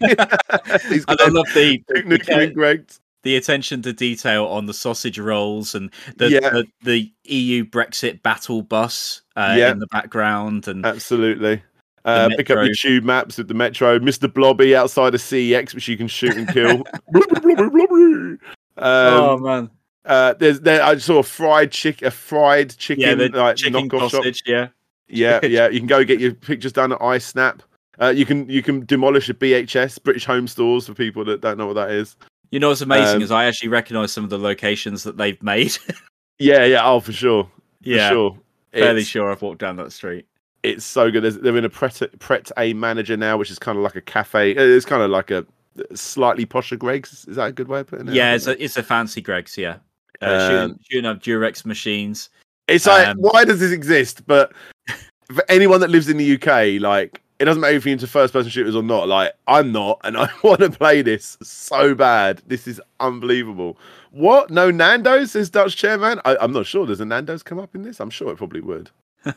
[0.00, 3.00] he's And got I love the, Nukem Greggs.
[3.24, 6.48] the attention to detail on the sausage rolls and the Yeah.
[6.50, 9.70] the, the EU Brexit battle bus uh, Yeah.
[9.72, 11.62] in the background and Absolutely.
[12.04, 13.98] Uh, pick up your tube maps with the Metro.
[13.98, 14.32] Mr.
[14.32, 16.84] Blobby outside of CEX, which you can shoot and kill.
[17.10, 18.36] blobby, blobby, blobby.
[18.78, 19.70] oh Um, man,
[20.04, 20.82] uh, there's there.
[20.84, 24.10] I saw a fried chick, a fried chicken, yeah, like chicken knockoff shop.
[24.12, 24.68] sausage, yeah.
[25.08, 25.68] Yeah, yeah.
[25.68, 27.60] You can go get your pictures done at iSnap.
[28.00, 31.58] Uh, you can you can demolish a BHS, British Home Stores, for people that don't
[31.58, 32.14] know what that is.
[32.52, 35.42] You know what's amazing Um, is I actually recognise some of the locations that they've
[35.42, 35.76] made.
[36.38, 36.86] Yeah, yeah.
[36.88, 37.44] Oh, for sure.
[37.82, 38.38] For yeah, sure.
[38.72, 40.26] Fairly It's- sure I've walked down that street.
[40.62, 41.22] it's so good.
[41.22, 44.00] There's, they're in a Pret, Pret A Manger now, which is kind of like a
[44.00, 44.56] cafe.
[44.56, 45.46] uh, It's kind of like a
[45.94, 47.24] slightly posher Greggs.
[47.28, 48.14] Is that a good way of putting it?
[48.14, 49.56] Yeah, it's a it's a fancy Greggs.
[49.56, 49.76] Yeah,
[50.22, 52.30] uh, Um, shooting, shooting up Durex machines.
[52.68, 54.26] It's like, um, why does this exist?
[54.26, 54.52] But
[55.32, 58.32] for anyone that lives in the UK, like, it doesn't matter if you're into first
[58.32, 59.06] person shooters or not.
[59.06, 62.42] Like, I'm not, and I want to play this so bad.
[62.46, 63.78] This is unbelievable.
[64.10, 64.50] What?
[64.50, 66.20] No Nando's, says Dutch Chairman?
[66.24, 66.86] I, I'm not sure.
[66.86, 68.00] Does a Nando's come up in this?
[68.00, 68.90] I'm sure it probably would.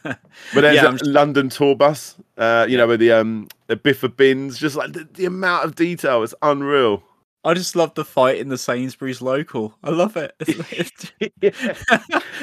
[0.52, 4.16] But there's Yeah, a London tour bus, uh, you know, with the um the Biffa
[4.16, 7.04] bins, just like the, the amount of detail it's unreal.
[7.44, 9.74] I just love the fight in the Sainsbury's local.
[9.84, 10.36] I love it.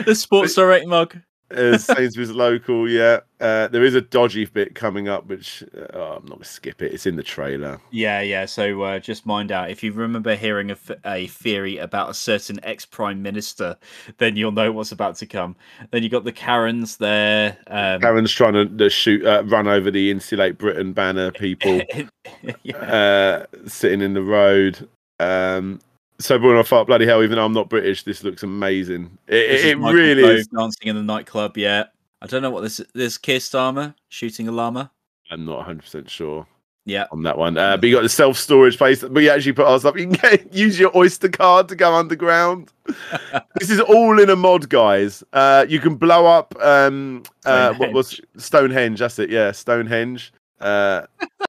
[0.07, 1.19] the Sports Direct mug.
[1.51, 3.21] Uh, Sainsbury's local, yeah.
[3.41, 6.83] Uh, there is a dodgy bit coming up, which uh, oh, I'm not gonna skip
[6.83, 6.93] it.
[6.93, 7.81] It's in the trailer.
[7.91, 8.47] Yeah, yeah.
[8.47, 12.15] So uh, just mind out if you remember hearing a, f- a theory about a
[12.15, 13.77] certain ex prime minister,
[14.19, 15.55] then you'll know what's about to come.
[15.91, 17.57] Then you got the Karens there.
[17.69, 21.81] Um, Karen's trying to shoot, uh, run over the Insulate Britain banner people
[22.63, 22.77] yeah.
[22.77, 24.89] uh, sitting in the road.
[25.21, 25.81] Um,
[26.19, 29.19] so, when I thought, bloody hell, even though I'm not British, this looks amazing.
[29.27, 30.47] It, it, is really is.
[30.49, 31.57] dancing in the nightclub.
[31.57, 31.85] Yeah,
[32.23, 32.81] I don't know what this.
[32.95, 34.91] This Keir Starmer shooting a llama.
[35.31, 36.47] I'm not 100 percent sure.
[36.87, 37.59] Yeah, on that one.
[37.59, 39.03] Uh, but you got the self storage place.
[39.03, 39.97] But you actually put our stuff.
[39.99, 42.73] You can get, use your Oyster card to go underground.
[43.59, 45.25] this is all in a mod, guys.
[45.33, 46.55] Uh, you can blow up.
[46.61, 49.01] Um, uh, what was Stonehenge?
[49.01, 49.31] That's it.
[49.31, 50.33] Yeah, Stonehenge.
[50.61, 51.03] Uh,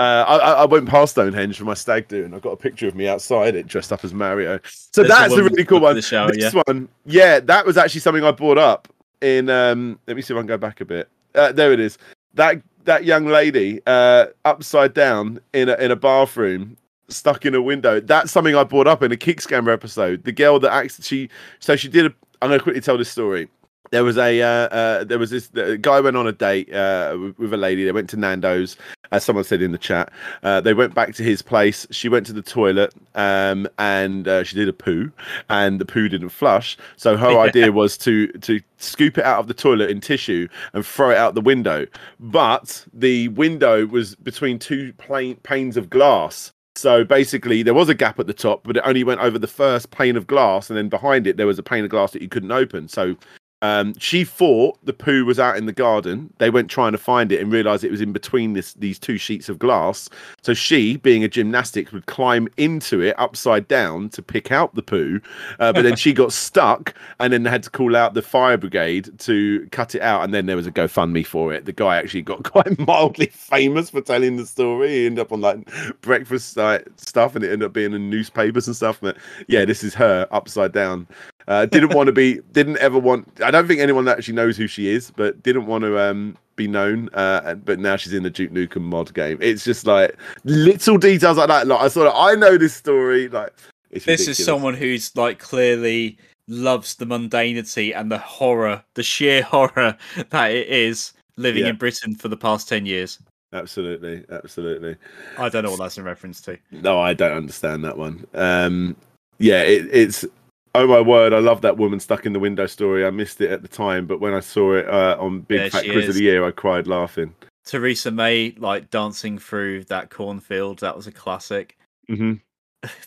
[0.00, 2.88] uh, I, I went past Stonehenge for my stag do, and I've got a picture
[2.88, 4.58] of me outside it, dressed up as Mario.
[4.64, 5.94] So There's that's a really cool one.
[5.94, 8.88] the shower, this one, yeah, that was actually something I brought up
[9.20, 9.50] in.
[9.50, 11.10] Um, let me see if I can go back a bit.
[11.34, 11.98] Uh, there it is.
[12.32, 17.60] That that young lady uh, upside down in a, in a bathroom, stuck in a
[17.60, 18.00] window.
[18.00, 20.24] That's something I brought up in a Kick Scammer episode.
[20.24, 22.06] The girl that acts, she so she did.
[22.06, 23.50] A, I'm going to quickly tell this story.
[23.90, 25.48] There was a uh, uh, there was this
[25.80, 27.84] guy went on a date uh, with, with a lady.
[27.84, 28.76] They went to Nando's,
[29.10, 30.12] as someone said in the chat.
[30.42, 31.86] Uh, they went back to his place.
[31.90, 35.10] She went to the toilet, um, and uh, she did a poo,
[35.48, 36.76] and the poo didn't flush.
[36.96, 40.86] So her idea was to to scoop it out of the toilet in tissue and
[40.86, 41.86] throw it out the window.
[42.20, 46.52] But the window was between two plain panes of glass.
[46.76, 49.48] So basically, there was a gap at the top, but it only went over the
[49.48, 52.22] first pane of glass, and then behind it there was a pane of glass that
[52.22, 52.88] you couldn't open.
[52.88, 53.16] So
[53.62, 56.32] um, she thought the poo was out in the garden.
[56.38, 59.18] They went trying to find it and realized it was in between this, these two
[59.18, 60.08] sheets of glass.
[60.40, 64.82] So she, being a gymnastics, would climb into it upside down to pick out the
[64.82, 65.20] poo.
[65.58, 69.18] Uh, but then she got stuck and then had to call out the fire brigade
[69.20, 70.24] to cut it out.
[70.24, 71.66] And then there was a GoFundMe for it.
[71.66, 74.88] The guy actually got quite mildly famous for telling the story.
[74.88, 75.68] He ended up on like
[76.00, 78.98] breakfast like, stuff and it ended up being in newspapers and stuff.
[79.02, 79.18] But
[79.48, 81.06] yeah, this is her upside down
[81.50, 83.28] uh, didn't want to be, didn't ever want.
[83.42, 86.68] I don't think anyone actually knows who she is, but didn't want to um, be
[86.68, 87.10] known.
[87.12, 89.36] Uh, but now she's in the Duke Nukem mod game.
[89.40, 91.66] It's just like little details like that.
[91.66, 93.28] Like I sort of, I know this story.
[93.28, 93.52] Like
[93.90, 94.38] this ridiculous.
[94.38, 99.96] is someone who's like clearly loves the mundanity and the horror, the sheer horror
[100.30, 101.70] that it is living yeah.
[101.70, 103.18] in Britain for the past ten years.
[103.52, 104.94] Absolutely, absolutely.
[105.36, 106.56] I don't know what that's in reference to.
[106.70, 108.24] No, I don't understand that one.
[108.34, 108.94] Um,
[109.40, 110.24] yeah, it, it's
[110.74, 111.32] Oh my word!
[111.32, 113.04] I love that woman stuck in the window story.
[113.04, 115.70] I missed it at the time, but when I saw it uh, on Big there
[115.70, 116.08] Fat Quiz is.
[116.10, 117.34] of the Year, I cried laughing.
[117.64, 120.78] Theresa May like dancing through that cornfield.
[120.80, 121.76] That was a classic.
[122.08, 122.34] Mm-hmm.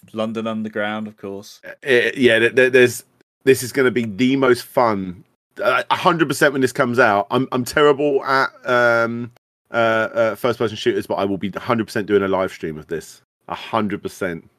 [0.14, 1.62] London Underground, of course.
[1.82, 3.04] It, uh, yeah, there's
[3.46, 5.24] this is going to be the most fun.
[5.58, 7.28] hundred percent when this comes out.
[7.32, 9.32] I'm I'm terrible at um,
[9.72, 9.74] uh,
[10.14, 12.88] uh, first person shooters, but I will be hundred percent doing a live stream of
[12.88, 13.22] this.
[13.50, 14.50] hundred percent.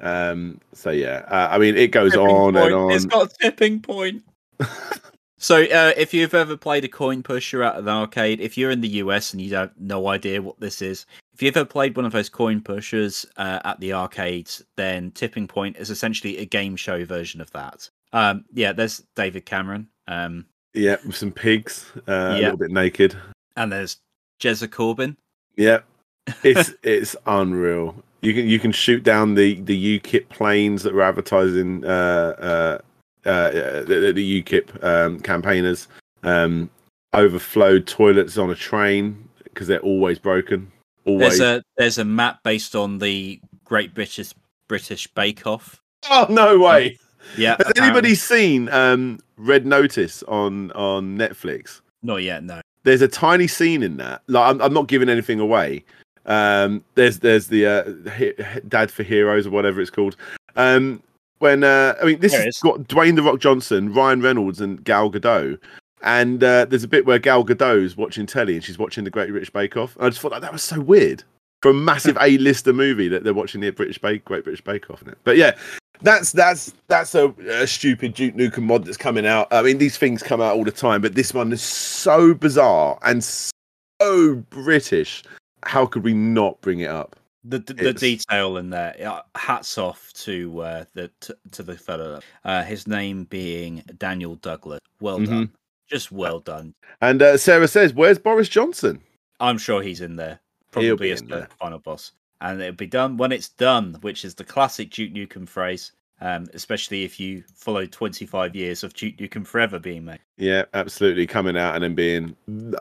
[0.00, 2.66] Um, so yeah, uh, I mean, it goes tipping on point.
[2.66, 2.90] and on.
[2.92, 4.24] It's got a tipping point.
[5.38, 8.80] so, uh, if you've ever played a coin pusher at an arcade, if you're in
[8.80, 12.04] the US and you have no idea what this is, if you've ever played one
[12.04, 16.76] of those coin pushers uh, at the arcades, then Tipping Point is essentially a game
[16.76, 17.88] show version of that.
[18.12, 19.88] Um, yeah, there's David Cameron.
[20.06, 23.16] Um, yeah, with some pigs, uh, a little bit naked,
[23.56, 23.96] and there's
[24.40, 25.16] Jezza Corbyn.
[25.56, 25.80] Yeah,
[26.42, 27.94] it's it's unreal.
[28.22, 32.78] You can you can shoot down the the UKIP planes that were advertising uh,
[33.24, 33.50] uh, uh,
[33.84, 35.88] the, the UKIP um, campaigners.
[36.22, 36.70] Um,
[37.12, 40.70] overflowed toilets on a train because they're always broken.
[41.04, 41.38] Always.
[41.38, 44.34] There's a there's a map based on the Great British
[44.68, 45.80] British Bake Off.
[46.10, 46.98] Oh no way!
[47.36, 47.56] Yeah.
[47.56, 47.82] Has apparently.
[47.82, 51.80] anybody seen um, Red Notice on on Netflix?
[52.02, 52.44] Not yet.
[52.44, 52.60] No.
[52.82, 54.22] There's a tiny scene in that.
[54.26, 55.84] Like I'm, I'm not giving anything away,
[56.26, 60.16] um, there's there's the uh, Dad for Heroes or whatever it's called.
[60.56, 61.02] Um,
[61.38, 65.10] when uh, I mean this has got Dwayne the Rock Johnson, Ryan Reynolds, and Gal
[65.10, 65.58] Gadot.
[66.02, 69.30] And uh, there's a bit where Gal Gadot's watching telly and she's watching the Great
[69.30, 69.96] British Bake Off.
[69.96, 71.24] And I just thought like, that was so weird
[71.60, 75.02] for a massive A-lister movie that they're watching the British Bake Great British Bake Off
[75.02, 75.18] in it.
[75.24, 75.56] But yeah,
[76.02, 79.48] that's that's that's a, a, stupid Duke Nukem mod that's coming out.
[79.50, 82.98] I mean, these things come out all the time, but this one is so bizarre
[83.02, 85.22] and so British
[85.64, 87.16] how could we not bring it up?
[87.44, 89.22] The the, the detail in there.
[89.34, 92.20] Hats off to uh, the to, to the fellow.
[92.44, 94.80] Uh, his name being Daniel Douglas.
[95.00, 95.32] Well mm-hmm.
[95.32, 95.52] done.
[95.88, 96.74] Just well done.
[97.00, 99.00] And uh, Sarah says, "Where's Boris Johnson?"
[99.40, 100.38] I'm sure he's in there.
[100.70, 101.48] Probably as the there.
[101.58, 102.12] final boss.
[102.42, 106.46] And it'll be done when it's done, which is the classic Duke Nukem phrase um,
[106.54, 110.20] especially if you follow 25 years of Duke Nukem Forever being made.
[110.36, 111.26] Yeah, absolutely.
[111.26, 112.36] Coming out and then being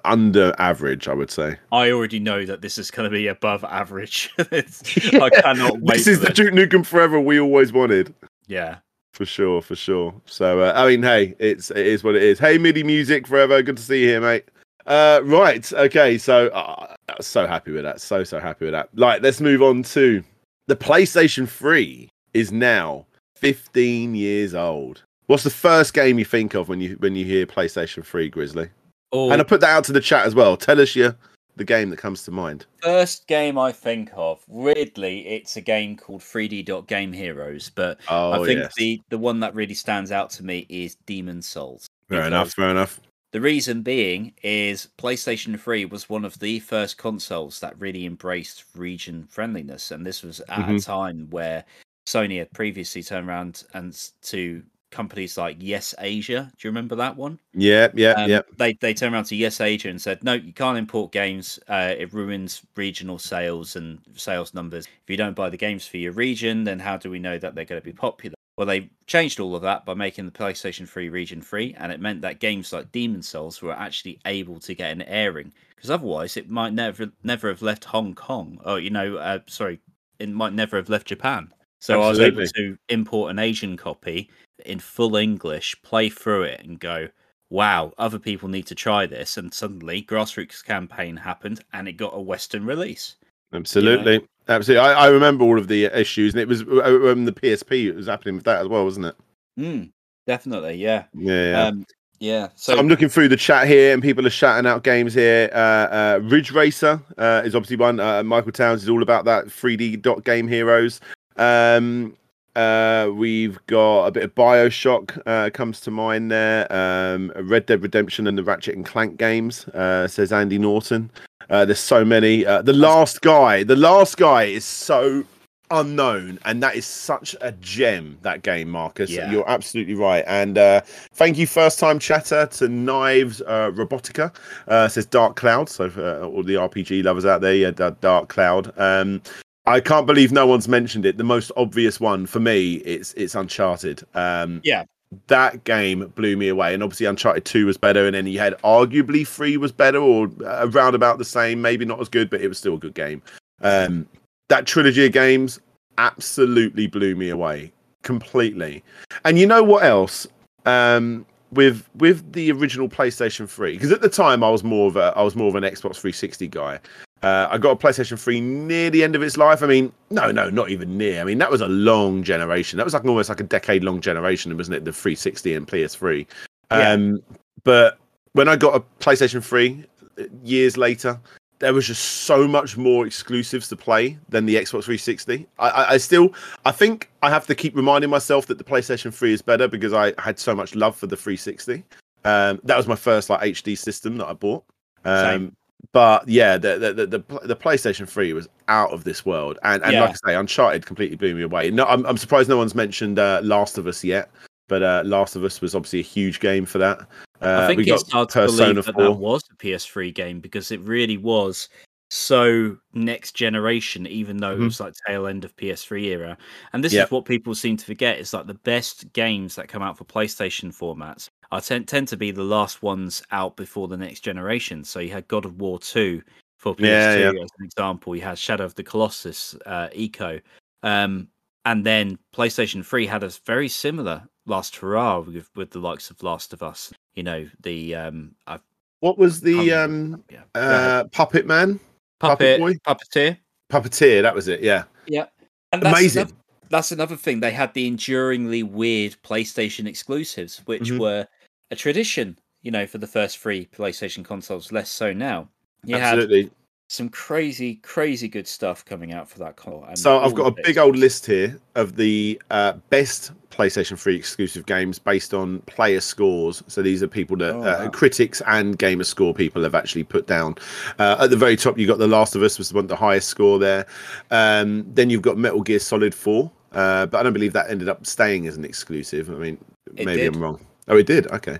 [0.05, 1.57] under average, I would say.
[1.71, 4.33] I already know that this is going to be above average.
[4.39, 5.97] I cannot wait.
[5.97, 8.13] This is the Duke Nukem Forever we always wanted.
[8.47, 8.77] Yeah.
[9.13, 10.13] For sure, for sure.
[10.25, 12.39] So, uh, I mean, hey, it's it is what it is.
[12.39, 13.61] Hey, MIDI Music Forever.
[13.61, 14.45] Good to see you here, mate.
[14.85, 15.71] Uh, right.
[15.73, 16.17] Okay.
[16.17, 18.01] So, uh, so happy with that.
[18.01, 18.89] So, so happy with that.
[18.95, 20.23] Like, let's move on to
[20.67, 23.05] the PlayStation 3 is now
[23.39, 25.03] 15 years old.
[25.27, 28.69] What's the first game you think of when you when you hear PlayStation 3 Grizzly?
[29.11, 29.31] Oh.
[29.31, 30.57] And I put that out to the chat as well.
[30.57, 31.15] Tell us your
[31.55, 32.65] the game that comes to mind.
[32.81, 38.31] First game I think of, weirdly, it's a game called 3D Game Heroes, but oh,
[38.31, 38.73] I think yes.
[38.75, 41.87] the the one that really stands out to me is Demon Souls.
[42.07, 42.99] Fair enough, fair enough.
[43.31, 48.63] The reason being is PlayStation 3 was one of the first consoles that really embraced
[48.75, 50.75] region friendliness, and this was at mm-hmm.
[50.77, 51.63] a time where
[52.09, 56.51] Sony had previously turned around and to companies like Yes Asia.
[56.57, 57.39] Do you remember that one?
[57.53, 58.41] Yeah, yeah, um, yeah.
[58.57, 61.59] They they turned around to Yes Asia and said, no, you can't import games.
[61.67, 64.87] Uh, it ruins regional sales and sales numbers.
[64.87, 67.53] If you don't buy the games for your region, then how do we know that
[67.53, 68.33] they're going to be popular?
[68.57, 72.01] Well, they changed all of that by making the PlayStation 3 region free, and it
[72.01, 75.53] meant that games like Demon Souls were actually able to get an airing.
[75.75, 79.79] Because otherwise, it might never never have left Hong Kong, or you know, uh, sorry,
[80.17, 81.53] it might never have left Japan.
[81.79, 84.29] So I was able to import an Asian copy
[84.65, 87.07] in full English, play through it, and go,
[87.49, 92.13] "Wow, other people need to try this." And suddenly, grassroots campaign happened, and it got
[92.13, 93.15] a Western release.
[93.53, 94.85] Absolutely, absolutely.
[94.85, 97.85] I, I remember all of the issues, and it was uh, um, the PSP.
[97.85, 99.15] It was happening with that as well, wasn't it?
[99.57, 99.91] Mm,
[100.27, 101.51] definitely, yeah, Yeah.
[101.51, 101.67] yeah.
[101.67, 101.85] um,
[102.19, 102.49] yeah.
[102.55, 105.49] So So I'm looking through the chat here, and people are shouting out games here.
[105.53, 107.99] Uh, uh, Ridge Racer uh, is obviously one.
[107.99, 110.99] Uh, Michael Towns is all about that 3D dot game heroes.
[111.39, 112.15] Um,
[112.55, 116.71] uh, we've got a bit of Bioshock uh, comes to mind there.
[116.71, 121.09] Um, Red Dead Redemption and the Ratchet and Clank games uh, says Andy Norton.
[121.49, 122.45] Uh, there's so many.
[122.45, 123.63] Uh, the Last Guy.
[123.63, 125.23] The Last Guy is so
[125.71, 128.17] unknown, and that is such a gem.
[128.23, 129.09] That game, Marcus.
[129.09, 129.31] Yeah.
[129.31, 130.23] You're absolutely right.
[130.27, 130.81] And uh,
[131.13, 134.35] thank you, first time chatter to Knives uh, Robotica.
[134.67, 135.69] Uh, says Dark Cloud.
[135.69, 138.73] So for uh, all the RPG lovers out there, yeah, Dark Cloud.
[138.77, 139.21] Um,
[139.69, 141.17] I can't believe no one's mentioned it.
[141.17, 144.03] The most obvious one for me, it's it's Uncharted.
[144.15, 144.83] Um, Yeah.
[145.27, 146.73] that game blew me away.
[146.73, 150.27] And obviously, Uncharted Two was better, and then you had arguably Three was better, or
[150.43, 151.61] uh, around about the same.
[151.61, 153.21] Maybe not as good, but it was still a good game.
[153.61, 154.07] Um,
[154.49, 155.59] that trilogy of games
[155.99, 157.71] absolutely blew me away
[158.03, 158.83] completely.
[159.25, 160.27] And you know what else?
[160.65, 164.95] Um, with with the original PlayStation 3, because at the time I was more of
[164.95, 166.79] a I was more of an Xbox 360 guy.
[167.21, 169.61] Uh, I got a PlayStation 3 near the end of its life.
[169.61, 171.19] I mean, no, no, not even near.
[171.19, 172.77] I mean, that was a long generation.
[172.77, 174.85] That was like almost like a decade long generation, wasn't it?
[174.85, 176.25] The 360 and PS3.
[176.71, 176.91] Yeah.
[176.91, 177.19] Um,
[177.63, 177.97] but
[178.33, 179.85] when I got a PlayStation 3
[180.17, 181.19] uh, years later,
[181.59, 185.45] there was just so much more exclusives to play than the Xbox 360.
[185.59, 186.33] I, I, I still,
[186.65, 189.91] I think I have to keep reminding myself that the PlayStation 3 is better because
[189.91, 191.83] I had so much love for the 360.
[192.23, 194.63] Um, that was my first like HD system that I bought.
[195.03, 195.55] Um, Same.
[195.91, 199.81] But yeah, the, the the the the PlayStation 3 was out of this world, and
[199.83, 200.01] and Yeah.
[200.01, 201.71] like I say, Uncharted completely blew me away.
[201.71, 204.29] No, I'm I'm surprised no one's mentioned uh, Last of Us yet,
[204.67, 206.99] but uh, Last of Us was obviously a huge game for that.
[207.41, 209.03] Uh, I think it's hard to believe that 4.
[209.03, 211.69] that was a PS3 game because it really was
[212.11, 214.61] so next generation, even though Mhm.
[214.61, 216.37] it was like tail end of PS3 era.
[216.73, 217.05] And this Yep.
[217.07, 220.03] is what people seem to forget: is like the best games that come out for
[220.05, 224.83] PlayStation formats are tend tend to be the last ones out before the next generation.
[224.83, 226.21] So you had God of War two
[226.57, 226.81] for PS2
[227.17, 228.15] Yeah, as an example.
[228.15, 230.41] You had Shadow of the Colossus, uh, Ico,
[230.83, 231.27] um,
[231.65, 236.21] and then PlayStation 3 had a very similar last hurrah with, with the likes of
[236.23, 236.91] Last of Us.
[237.15, 238.59] You know, the um, I
[238.99, 241.79] What was the um yeah, uh Puppet Man?
[242.19, 242.73] Puppet, Boy?
[242.85, 243.37] Puppeteer.
[243.71, 244.83] Puppeteer, that was it, yeah.
[245.07, 245.25] Yeah,
[245.71, 246.21] and that's Amazing.
[246.23, 246.35] Another,
[246.69, 247.39] that's another thing.
[247.39, 250.99] They had the enduringly weird PlayStation exclusives, which Mhm.
[250.99, 251.27] were
[251.71, 252.37] a tradition.
[252.61, 254.71] You know, for the first three PlayStation consoles.
[254.71, 255.47] Less so now.
[255.85, 256.51] You had Absolutely.
[256.89, 259.95] some crazy, crazy good stuff coming out for that console.
[259.95, 264.65] So I've got a big old list here of the uh, best PlayStation 3 exclusive
[264.65, 266.61] games based on player scores.
[266.67, 267.89] So these are people that Oh, uh, wow.
[267.91, 270.55] critics and gamer score people have actually put down.
[270.99, 272.95] Uh, at the very top, you've got The Last of Us was the one the
[272.97, 273.85] highest score there.
[274.31, 277.87] Um, then you've got Metal Gear Solid 4, uh, but I don't believe that ended
[277.87, 279.29] up staying as an exclusive.
[279.29, 279.57] I mean,
[279.95, 280.35] It maybe did.
[280.35, 280.59] I'm wrong.
[280.89, 281.27] Oh, it did.
[281.27, 281.57] Okay.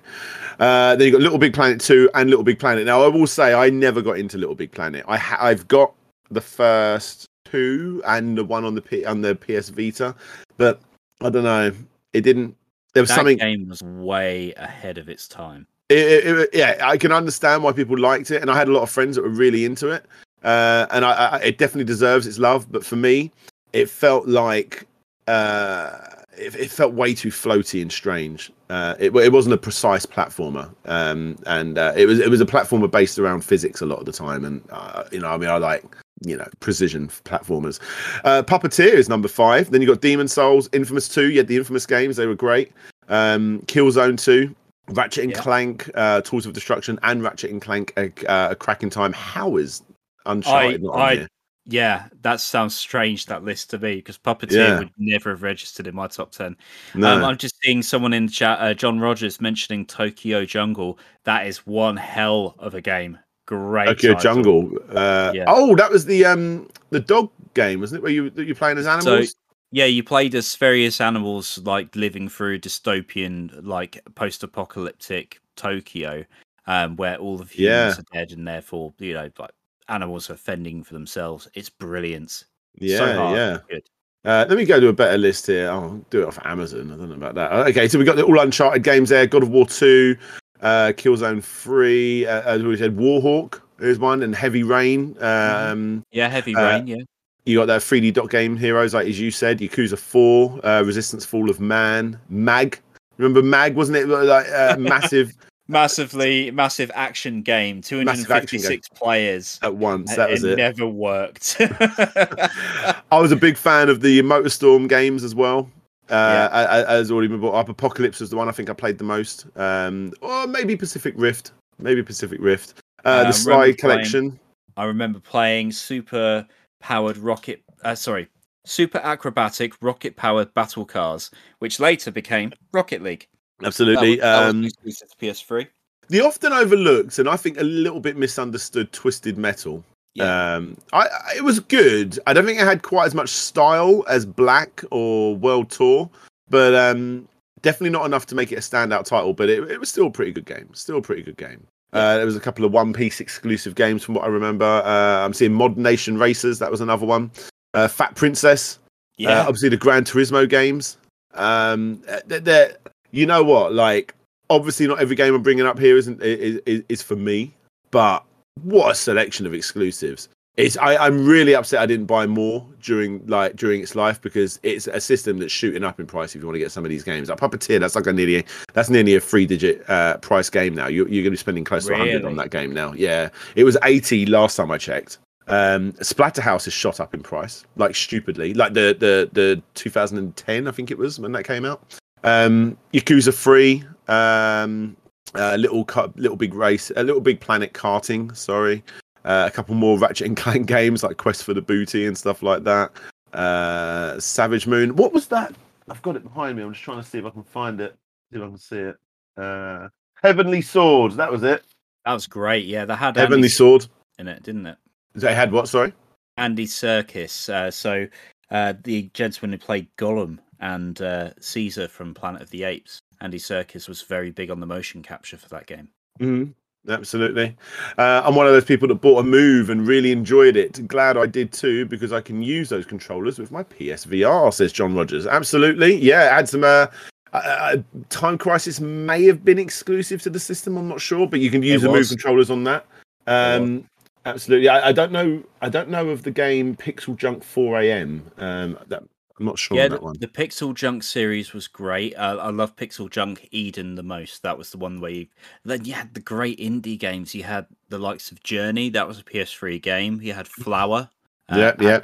[0.59, 2.85] Uh, then you got Little Big Planet 2 and Little Big Planet.
[2.85, 5.05] Now, I will say I never got into Little Big Planet.
[5.07, 5.93] I ha- I've got
[6.31, 10.13] the first two and the one on the P- on the PS Vita,
[10.57, 10.79] but
[11.21, 11.71] I don't know.
[12.13, 12.55] It didn't.
[12.93, 13.37] There was That something.
[13.37, 15.65] game was way ahead of its time.
[15.89, 18.71] It, it- it- yeah, I can understand why people liked it, and I had a
[18.71, 20.05] lot of friends that were really into it,
[20.43, 22.71] uh, and I, I, it definitely deserves its love.
[22.71, 23.31] But for me,
[23.73, 24.85] it felt like
[25.27, 25.91] uh,
[26.37, 28.51] it, it felt way too floaty and strange.
[28.69, 32.45] Uh, it, it wasn't a precise platformer, um, and uh, it was it was a
[32.45, 34.45] platformer based around physics a lot of the time.
[34.45, 35.83] And uh, you know, I mean, I like
[36.25, 37.79] you know precision platformers.
[38.23, 39.71] Uh, Puppeteer is number five.
[39.71, 41.29] Then you got Demon Souls, Infamous Two.
[41.31, 42.71] You had the Infamous games; they were great.
[43.07, 44.55] Um, Killzone Two.
[44.91, 45.39] Ratchet and Yeah.
[45.41, 49.13] Clank, uh, Tools of Destruction, and Ratchet and Clank, uh, uh, A Crack in Time.
[49.13, 49.83] How is
[50.25, 51.27] Uncharted not on I- here?
[51.69, 53.27] Yeah, that sounds strange.
[53.27, 54.77] That list to me because Puppeteer Yeah.
[54.79, 56.57] would never have registered in my top ten.
[56.95, 60.97] No, Um, I'm just seeing someone in the chat, uh, John Rogers, mentioning Tokyo Jungle.
[61.25, 63.19] That is one hell of a game.
[63.45, 63.85] Great.
[63.87, 64.33] Tokyo title.
[64.35, 64.71] Jungle.
[64.89, 65.45] Uh, Yeah.
[65.47, 68.03] Oh, that was the um the dog game, wasn't it?
[68.03, 69.35] Where you you're playing as animals?
[69.71, 76.25] Yeah, you played as various animals, like living through dystopian, like post-apocalyptic Tokyo,
[76.65, 77.99] um, where all the humans Yeah.
[77.99, 79.51] are dead, and therefore, you know, like
[79.89, 81.47] animals are fending for themselves.
[81.53, 82.45] It's brilliant.
[82.77, 83.57] yeah, so hard, yeah.
[83.69, 83.83] Good.
[84.25, 85.69] Uh, let me go to a better list here.
[85.69, 86.91] I'll do it off Amazon.
[86.91, 87.51] I don't know about that.
[87.67, 89.25] Okay, so we got the all Uncharted games there.
[89.25, 90.17] God of War Two,
[90.61, 95.15] uh, Killzone Three, uh, as we said, Warhawk is one, and Heavy Rain.
[95.23, 96.87] Um, Yeah, Heavy Uh, Rain.
[96.87, 96.97] Yeah,
[97.45, 101.25] You got that 3D dot game heroes, like as you said, Yakuza Four, uh, Resistance
[101.25, 102.77] Fall of Man, Mag.
[103.17, 103.75] Remember Mag?
[103.75, 105.33] Wasn't it like uh, massive
[105.69, 107.81] massively massive action game.
[107.81, 109.59] Two hundred and action fifty six players.
[109.61, 110.15] at once?
[110.17, 110.55] That was it, it.
[110.57, 111.55] never worked.
[111.59, 115.69] I was a big fan of the Motorstorm games as well.
[116.09, 118.97] Uh, a- as already been brought up, Apocalypse was the one I think I played
[118.97, 119.45] the most.
[119.55, 122.73] Um, or maybe Pacific Rift, maybe Pacific Rift.
[123.05, 124.39] Uh, Uh, the Sly remember playing- Collection.
[124.75, 126.47] I remember playing super
[126.79, 127.61] powered rocket.
[127.83, 128.27] Uh, sorry,
[128.65, 133.27] super acrobatic rocket powered battle cars, which later became Rocket League.
[133.63, 134.17] Absolutely.
[134.17, 135.67] That was, that um, was exclusive to PS3.
[136.09, 139.83] the often overlooked and I think a little bit misunderstood Twisted Metal.
[140.15, 140.55] Yeah.
[140.55, 142.19] Um, I, I it was good.
[142.25, 146.09] I don't think it had quite as much style as Black or World Tour,
[146.49, 147.27] but um,
[147.61, 149.33] definitely not enough to make it a standout title.
[149.33, 150.69] But it, it was still a pretty good game.
[150.73, 151.65] Still a pretty good game.
[151.91, 154.65] Uh, there was a couple of One Piece exclusive games from what I remember.
[154.65, 156.59] Uh, I'm seeing Mod Nation Racers.
[156.59, 157.31] That was another one.
[157.73, 158.79] Uh, Fat Princess.
[159.17, 159.41] yeah.
[159.41, 160.97] Uh, obviously, the Gran Turismo games.
[161.33, 162.77] Um, they're, they're,
[163.11, 163.73] you know what?
[163.73, 164.15] Like,
[164.49, 167.53] obviously, not every game I'm bringing up here isn't is, is, is for me,
[167.91, 168.23] but
[168.63, 170.29] what a selection of exclusives!
[170.57, 174.59] It's I, I'm really upset I didn't buy more during like during its life because
[174.61, 176.89] it's a system that's shooting up in price if you want to get some of
[176.89, 177.29] these games.
[177.29, 180.87] Like Puppeteer, that's like a nearly that's nearly a three digit uh, price game now.
[180.87, 182.91] You're, you're going to be spending close to 100 on that game now.
[182.91, 185.19] Yeah, it was 80 last time I checked.
[185.47, 190.71] Um, Splatterhouse has shot up in price, like stupidly, like the the the 2010, I
[190.71, 191.98] think it was when that came out.
[192.23, 194.95] Um, Yakuza Free, um,
[195.35, 198.35] uh, little little big race, a little big planet karting.
[198.35, 198.83] Sorry,
[199.25, 202.41] uh, a couple more Ratchet and Clank games like Quest for the Booty and stuff
[202.43, 202.91] like that.
[203.33, 204.95] Uh, Savage Moon.
[204.95, 205.53] What was that?
[205.89, 206.63] I've got it behind me.
[206.63, 207.95] I'm just trying to see if I can find it.
[208.31, 208.97] See if I can see it.
[209.37, 209.89] Uh,
[210.21, 211.13] Heavenly Sword.
[211.13, 211.63] That was it.
[212.05, 212.65] that was great.
[212.65, 213.87] Yeah, they had Heavenly Andy Sword.
[214.17, 214.77] in it, didn't it?
[215.15, 215.67] They had what?
[215.67, 215.93] Sorry.
[216.37, 217.49] Andy Serkis.
[217.49, 218.07] Uh, so
[218.51, 222.99] uh, the gentleman who played Gollum and uh, Caesar from Planet of the Apes.
[223.21, 225.89] Andy Serkis was very big on the motion capture for that game.
[226.19, 226.53] Mm,
[226.87, 227.55] absolutely.
[227.97, 230.87] Uh, I'm one of those people that bought a move and really enjoyed it.
[230.87, 234.95] Glad I did too because I can use those controllers with my PSVR, says John
[234.95, 235.27] Rogers.
[235.27, 235.95] Absolutely.
[235.95, 236.63] Yeah, add some.
[236.63, 236.87] Uh,
[237.33, 237.77] uh,
[238.09, 240.77] Time Crisis may have been exclusive to the system.
[240.77, 242.85] I'm not sure, but you can use It the move controllers on that.
[243.27, 243.85] Um,
[244.25, 244.67] absolutely.
[244.67, 245.43] I, I don't know.
[245.61, 248.31] I don't know of the game Pixel Junk 4 AM.
[248.37, 249.03] Um, that
[249.39, 250.15] I'm not sure yeah, on that the, one.
[250.19, 252.13] the Pixel Junk series was great.
[252.15, 254.43] Uh, I love Pixel Junk Eden the most.
[254.43, 255.27] That was the one where you
[255.63, 257.33] then you had the great indie games.
[257.33, 258.89] You had the likes of Journey.
[258.89, 260.19] That was a PS3 game.
[260.21, 261.09] You had Flower.
[261.49, 261.99] uh, yeah, Ab- yeah.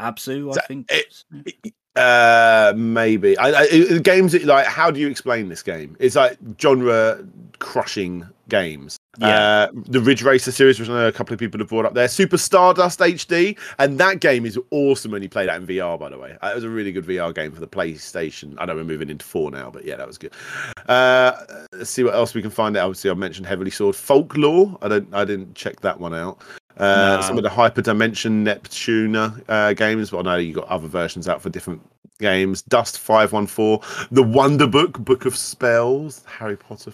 [0.00, 0.90] Abzu, I think.
[0.90, 3.36] it- Uh, maybe.
[3.38, 4.66] I, I games that like.
[4.66, 5.96] How do you explain this game?
[5.98, 7.24] It's like genre
[7.58, 8.96] crushing games.
[9.18, 9.28] Yeah.
[9.28, 11.94] Uh, the Ridge Racer series, which I know a couple of people have brought up
[11.94, 12.06] there.
[12.06, 15.98] Super Stardust HD, and that game is awesome when you play that in VR.
[15.98, 18.54] By the way, Uh, it was a really good VR game for the PlayStation.
[18.58, 20.32] I know we're moving into four now, but yeah, that was good.
[20.88, 21.32] Uh,
[21.72, 22.84] let's see what else we can find out.
[22.86, 24.78] Obviously, I mentioned Heavily Sword Folklore.
[24.80, 25.12] I don't.
[25.12, 26.40] I didn't check that one out.
[26.80, 27.22] Uh, No.
[27.22, 31.42] Some of the Hyperdimension Neptunia uh, games, but I know you got other versions out
[31.42, 31.82] for different
[32.18, 32.62] games.
[32.62, 36.90] Dust Five One Four, The Wonder Book, Book of Spells, Harry Potter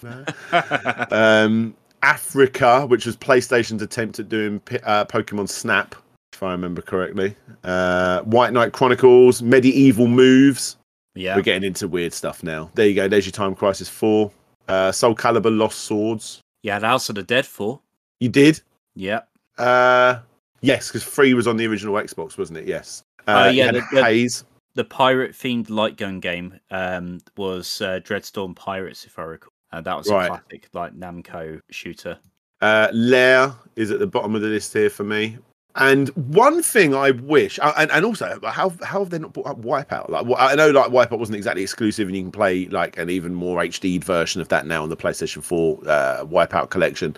[1.10, 5.94] um, Afrika, which was PlayStation's attempt at doing uh, Pokemon Snap,
[6.32, 7.34] if I remember correctly.
[7.64, 10.76] Uh, White Knight Chronicles, Medieval Moves.
[11.14, 11.34] yeah.
[11.36, 12.70] We're getting into weird stuff now.
[12.74, 13.08] There you go.
[13.08, 14.30] There's your Time Crisis Four.
[14.68, 16.40] Uh, Soul Calibur Lost Swords.
[16.62, 17.78] Yeah, House of the Dead 4.
[18.18, 18.60] You did.
[18.96, 19.20] Yeah.
[19.58, 20.20] Uh,
[20.60, 22.66] yes, because Free was on the original Xbox, wasn't it?
[22.66, 23.02] Yes.
[23.26, 24.44] Uh, Oh, yeah, the- the- Haze.
[24.74, 29.48] The pirate themed light gun game um, was uh, Deadstorm Pirates, if I recall.
[29.72, 30.26] Uh, that was Right.
[30.26, 32.18] a classic like Namco shooter.
[32.60, 35.38] Uh, Lair is at the bottom of the list here for me.
[35.76, 39.46] And one thing I wish, uh, and, and also, how how have they not brought
[39.46, 40.08] up Wipeout?
[40.08, 43.34] Like, I know like Wipeout wasn't exactly exclusive, and you can play like an even
[43.34, 47.14] more HD'd version of that now on the PlayStation 4 uh, Wipeout collection.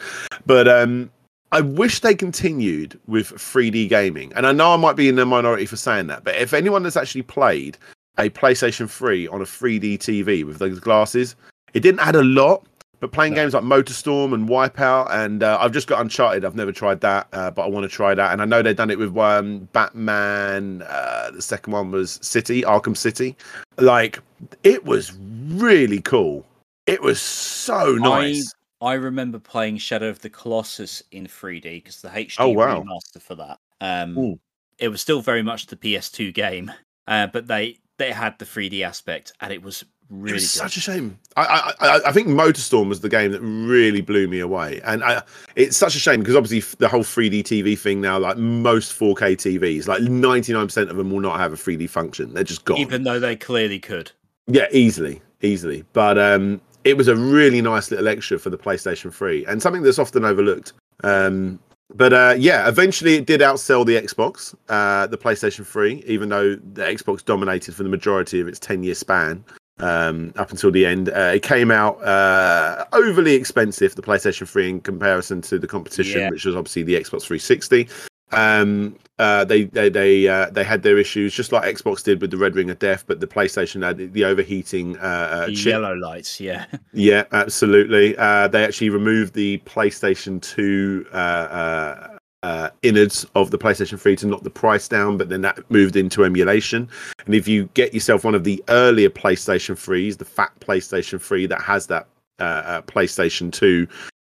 [0.47, 1.09] But um,
[1.53, 4.33] I wish they continued with 3D gaming.
[4.35, 6.83] And I know I might be in the minority for saying that, but if anyone
[6.83, 7.79] that's actually played
[8.19, 11.37] a PlayStation 3 on a 3D TV with those glasses,
[11.73, 12.67] it didn't add a lot.
[13.01, 13.43] But playing No.
[13.43, 16.45] games like Motorstorm and Wipeout, and uh, I've just got Uncharted.
[16.45, 18.33] I've never tried that, uh, but I want to try that.
[18.33, 20.83] And I know they've done it with um, Batman.
[20.83, 23.37] Uh, the second one was City, Arkham City.
[23.77, 24.19] Like
[24.65, 25.13] it was
[25.47, 26.45] really cool.
[26.89, 28.53] It was so nice.
[28.81, 32.83] I remember playing Shadow of the Colossus in 3D because the HD Oh, wow.
[32.83, 33.59] remaster for that.
[33.81, 34.39] Um,
[34.79, 36.71] it was still very much the PS2 game.
[37.07, 40.77] uh, but they they had the 3D aspect, and it was really it was such
[40.77, 41.19] a shame.
[41.37, 45.03] I, I I I think Motorstorm was the game that really blew me away, and
[45.03, 45.23] I,
[45.57, 49.33] it's such a shame because obviously the whole 3D TV thing now, like most 4K
[49.37, 52.33] TVs, like 99% of them will not have a 3D function.
[52.35, 52.79] They're just gone.
[52.79, 54.13] even though they clearly could.
[54.47, 55.85] Yeah, easily, easily.
[55.93, 59.83] But um, it was a really nice little extra for the PlayStation 3 and something
[59.83, 60.73] that's often overlooked.
[61.05, 61.59] Um,
[61.95, 66.55] but uh, yeah, eventually it did outsell the Xbox, uh, the PlayStation 3, even though
[66.55, 69.43] the Xbox dominated for the majority of its 10 year span
[69.79, 71.09] um, up until the end.
[71.09, 76.21] Uh, it came out uh, overly expensive, the PlayStation 3, in comparison to the competition,
[76.21, 76.31] Yeah.
[76.31, 77.89] which was obviously the Xbox 360.
[78.33, 82.31] Um, uh, they they they uh, they had their issues, just like Xbox did with
[82.31, 85.95] the Red Ring of Death, but the PlayStation had the overheating uh, uh, The yellow
[85.95, 86.67] lights, yeah.
[86.93, 88.17] Yeah, absolutely.
[88.17, 94.17] Uh, they actually removed the PlayStation 2 uh, uh, uh, innards of the PlayStation 3
[94.17, 96.89] to knock the price down, but then that moved into emulation.
[97.27, 101.47] And if you get yourself one of the earlier PlayStation 3s, the fat PlayStation 3
[101.47, 102.07] that has that
[102.39, 103.89] uh, uh, PlayStation 2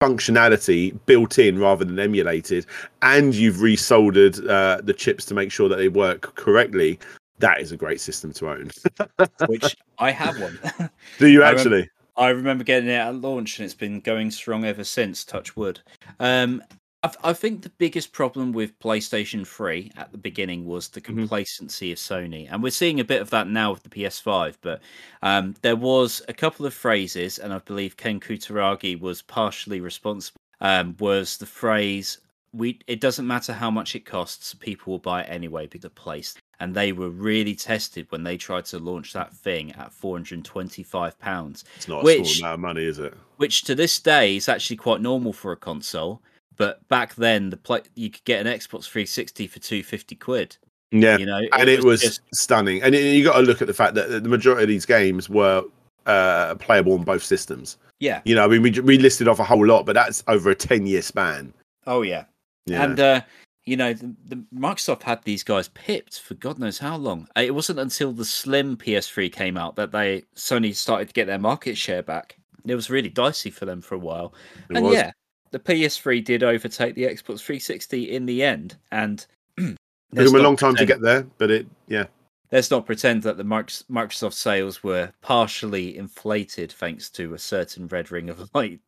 [0.06, 2.66] functionality built in rather than emulated,
[3.02, 7.00] and you've resoldered uh, the chips to make sure that they work correctly,
[7.40, 8.70] that is a great system to own.
[9.48, 10.60] Which I have one.
[11.20, 11.90] Do you I remember- actually?
[12.18, 15.26] I remember getting it at launch, and it's been going strong ever since.
[15.26, 15.82] Touch wood.
[16.22, 16.64] Um,
[17.06, 21.06] I, I think the biggest problem with PlayStation 3 at the beginning was the Mhm.
[21.06, 24.58] complacency of Sony, and we're seeing a bit of that now with the PS5.
[24.62, 24.82] But
[25.22, 30.38] um, there was a couple of phrases, and I believe Ken Kutaragi was partially responsible.
[30.62, 32.18] Um, was the phrase
[32.54, 32.80] "We"?
[32.88, 36.34] It doesn't matter how much it costs; people will buy it anyway because the place.
[36.62, 41.66] And they were really tested when they tried to launch that thing at 425 pounds
[41.76, 43.14] It's not a Which- small amount of money, is it?
[43.36, 46.22] which to this day is actually quite normal for a console.
[46.58, 50.58] But back then, the play you could get an Xbox 360 for 250 quid.
[50.92, 51.18] Yeah.
[51.18, 52.82] You know, and it was just stunning.
[52.82, 55.64] And you got to look at the fact that the majority of these games were
[56.06, 57.78] uh, playable on both systems.
[58.00, 58.22] yeah.
[58.24, 60.56] You know, I mean, we, we listed off a whole lot, but that's over a
[60.56, 61.54] 10 year span.
[61.88, 62.26] Oh yeah.
[62.66, 62.84] Yeah.
[62.84, 63.22] And uh,
[63.66, 67.28] you know, the, the Microsoft had these guys pipped for God knows how long.
[67.36, 71.26] Uh, It wasn't until the slim PS3 came out that they Sony started to get
[71.28, 72.38] their market share back.
[72.64, 74.34] It was really dicey for them for a while.
[74.70, 74.94] It and was.
[74.96, 75.12] yeah,
[75.52, 78.78] the PS3 did overtake the Xbox 360 in the end.
[78.92, 79.26] And
[79.58, 82.06] It took them a long time to get there, but it, yeah.
[82.52, 88.12] let's not pretend that the Microsoft sales were partially inflated thanks to a certain red
[88.12, 88.80] ring of light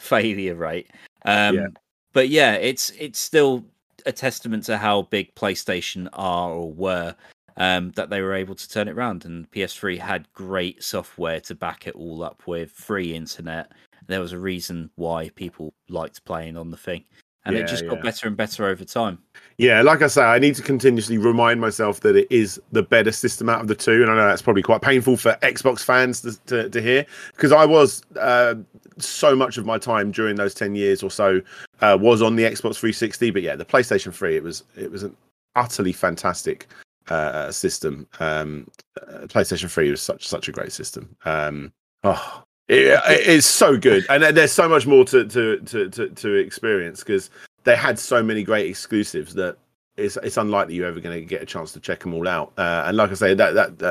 [0.00, 0.90] failure rate.
[1.24, 1.66] Um, Yeah.
[2.12, 3.64] But yeah, it's it's still
[4.04, 7.14] a testament to how big PlayStation are or were
[7.56, 9.24] um, that they were able to turn it around.
[9.24, 13.72] And PS3 had great software to back it all up with free internet.
[14.12, 17.04] There was a reason why people liked playing on the thing.
[17.44, 18.02] And Yeah, it just got yeah.
[18.02, 19.18] better and better over time.
[19.58, 23.10] Yeah, like I say, I need to continuously remind myself that it is the better
[23.10, 26.20] system out of the two, and I know that's probably quite painful for Xbox fans
[26.20, 27.04] to to, to hear
[27.34, 28.54] because I was uh,
[28.98, 31.42] so much of my time during those ten years or so
[31.80, 35.02] uh, was on the Xbox 360, but yeah, the PlayStation 3 it was it was
[35.02, 35.16] an
[35.56, 36.68] utterly fantastic
[37.08, 38.06] uh, system.
[38.20, 38.68] Um,
[39.00, 41.14] uh, PlayStation 3 was such such a great system.
[41.24, 41.72] Um,
[42.04, 46.08] oh, it, it is so good, and there's so much more to to to to,
[46.08, 47.30] to experience because
[47.64, 49.56] they had so many great exclusives that
[49.96, 52.52] it's it's unlikely you're ever going to get a chance to check them all out.
[52.56, 53.82] Uh, and like I say, that that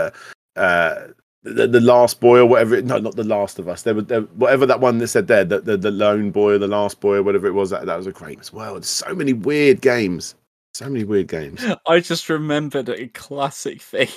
[0.56, 1.08] uh, uh,
[1.44, 3.84] the, the last boy or whatever, it, no, not the last of us.
[3.84, 6.58] There, were- there whatever that one that said there, the, the the lone boy or
[6.58, 7.70] the last boy or whatever it was.
[7.70, 8.82] That that was a great as well.
[8.82, 10.36] So many weird games.
[10.74, 11.64] So many weird games.
[11.88, 14.10] I just remembered a classic thing.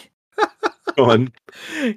[0.96, 1.32] Go on.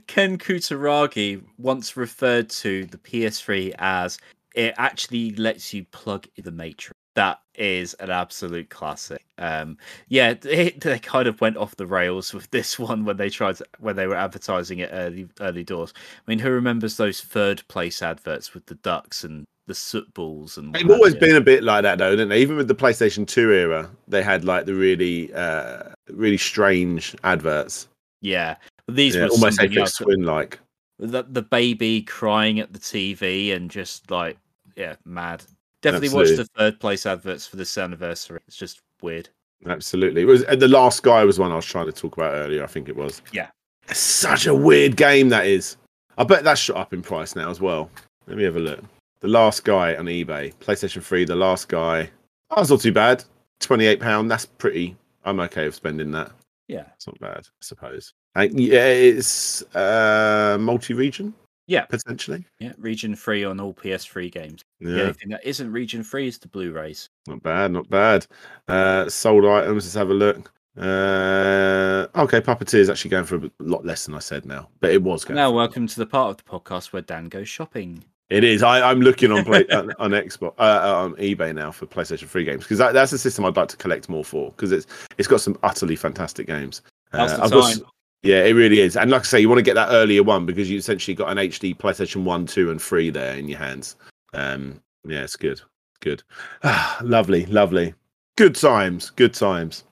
[0.07, 4.17] Ken Kutaragi once referred to the PS3 as
[4.55, 6.93] it actually lets you plug in the Matrix.
[7.13, 9.23] That is an absolute classic.
[9.37, 9.77] Um,
[10.07, 13.57] yeah, they, they kind of went off the rails with this one when they tried
[13.57, 15.93] to, when they were advertising it early early doors.
[15.95, 20.57] I mean, who remembers those third place adverts with the ducks and the soot balls
[20.57, 20.73] and?
[20.73, 22.41] They've always been a bit like that, though, didn't they?
[22.41, 27.87] Even with the PlayStation 2 era, they had like the really, uh, really strange adverts.
[28.21, 28.55] yeah.
[28.87, 29.97] These Yeah, were almost else.
[29.97, 30.59] Twin like.
[30.99, 34.37] the the baby crying at the TV and just like
[34.75, 35.43] yeah, mad.
[35.81, 36.43] Definitely watch Absolutely.
[36.43, 38.39] the third place adverts for this anniversary.
[38.47, 39.29] It's just weird.
[39.65, 40.21] Absolutely.
[40.21, 42.63] It was and the last guy was one I was trying to talk about earlier.
[42.63, 43.21] I think it was.
[43.31, 43.49] Yeah.
[43.89, 45.77] It's such a weird game that is.
[46.17, 47.89] I bet that's shot up in price now as well.
[48.27, 48.83] Let me have a look.
[49.21, 52.09] The last guy on eBay, PlayStation 3, the last guy.
[52.51, 53.23] Oh, that's not too bad.
[53.61, 54.27] £28.
[54.27, 54.95] That's pretty.
[55.25, 56.31] I'm okay with spending that.
[56.67, 58.13] Yeah, It's not bad, I suppose.
[58.37, 61.33] Uh, yeah, it's uh, multi region,
[61.65, 62.45] yeah, potentially.
[62.59, 62.71] yeah.
[62.77, 64.61] Region free on all PS3 games.
[64.79, 67.09] The Yeah, only thing that isn't region free is the Blu-rays.
[67.27, 68.27] not bad, not bad.
[68.67, 70.51] Uh, sold items, let's have a look.
[70.77, 74.91] Uh, okay, Puppeteer is actually going for a lot less than I said now, but
[74.91, 75.35] it was going.
[75.35, 78.03] Now, welcome to the part of the podcast where Dan goes shopping.
[78.29, 78.61] It is.
[78.61, 82.43] I, I'm looking on play, on, on Xbox uh, on eBay now for PlayStation 3
[82.43, 84.85] games because that, that's a system I'd like to collect more for because it's
[85.17, 86.81] it's got some utterly fantastic games.
[87.11, 87.71] That's Uh, the I've got time.
[87.71, 87.81] s-
[88.23, 88.95] yeah, it really is.
[88.97, 91.29] And like I say, you want to get that earlier one because you essentially got
[91.29, 93.95] an HD PlayStation 1, 2, and 3 there in your hands.
[94.33, 95.61] Um, yeah, it's good.
[96.01, 96.23] Good.
[96.63, 97.93] Ah, lovely, lovely.
[98.37, 99.09] Good times.
[99.11, 99.83] Good times.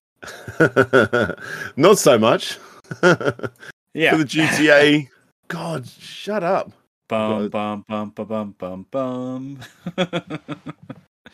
[1.78, 2.58] Not so much
[3.94, 4.12] Yeah.
[4.12, 5.08] for the GTA.
[5.48, 6.72] God, shut up.
[7.08, 9.60] Bum bum bum bum bum bum bum.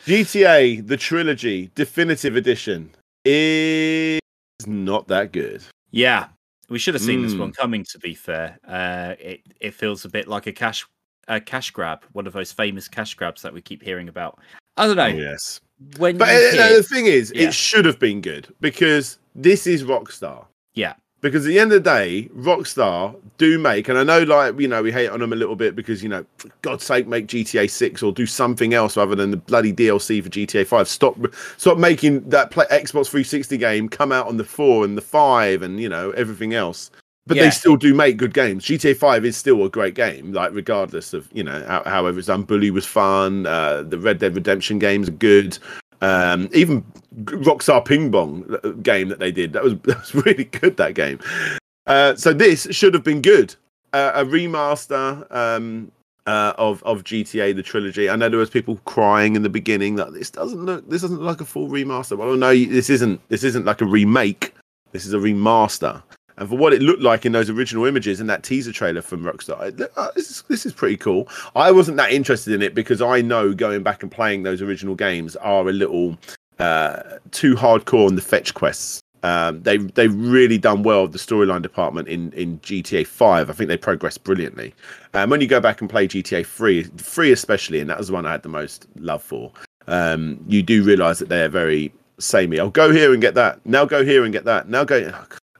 [0.06, 2.90] GTA, the trilogy, definitive edition
[3.24, 4.20] is
[4.66, 5.62] not that good.
[5.90, 6.26] yeah,
[6.72, 7.38] we should have seen this Mm.
[7.40, 7.84] one coming.
[7.84, 10.84] To be fair, uh, it it feels a bit like a cash
[11.28, 14.40] a cash grab, one of those famous cash grabs that we keep hearing about.
[14.76, 15.06] I don't know.
[15.06, 15.60] Yes.
[15.98, 17.48] When But you uh, hear- the thing is, Yeah.
[17.48, 20.46] it should have been good because this is Rockstar.
[20.74, 20.94] Yeah.
[21.22, 24.66] Because at the end of the day, Rockstar do make, and I know, like, you
[24.66, 27.28] know, we hate on them a little bit because, you know, for God's sake, make
[27.28, 30.88] GTA 6 or do something else rather than the bloody DLC for GTA 5.
[30.88, 31.16] Stop
[31.58, 35.62] stop making that play, Xbox 360 game come out on the 4 and the 5
[35.62, 36.90] and, you know, everything else.
[37.28, 37.44] But Yeah.
[37.44, 38.64] they still do make good games.
[38.64, 42.26] GTA 5 is still a great game, like, regardless of, you know, how, however it's
[42.26, 42.42] done.
[42.42, 43.46] Bully was fun.
[43.46, 45.56] Uh, the Red Dead Redemption games are good.
[46.02, 46.84] Um, even
[47.24, 50.76] Rockstar Ping Pong uh, game that they did that was that was really good.
[50.76, 51.18] That game.
[51.86, 53.54] Uh, so this should have been good.
[53.92, 55.92] Uh, a remaster um,
[56.26, 58.10] uh, of of GTA the trilogy.
[58.10, 61.18] I know there was people crying in the beginning that this doesn't look this doesn't
[61.18, 62.16] look like a full remaster.
[62.16, 63.20] Well, no, this isn't.
[63.28, 64.54] This isn't like a remake.
[64.92, 66.02] This is a remaster.
[66.42, 69.22] And for what it looked like in those original images and that teaser trailer from
[69.22, 71.28] Rockstar, uh, this is this is pretty cool.
[71.54, 74.96] I wasn't that interested in it because I know going back and playing those original
[74.96, 76.18] games are a little
[76.58, 79.00] uh, too hardcore on the fetch quests.
[79.22, 83.48] Um, they they've really done well with the storyline department in in GTA Five.
[83.48, 84.74] I think they progressed brilliantly.
[85.14, 88.14] Um, when you go back and play GTA Three, Three especially, and that was the
[88.14, 89.52] one I had the most love for.
[89.86, 92.58] Um, you do realise that they are very samey.
[92.58, 93.64] I'll go here and get that.
[93.64, 94.68] Now go here and get that.
[94.68, 95.12] Now go.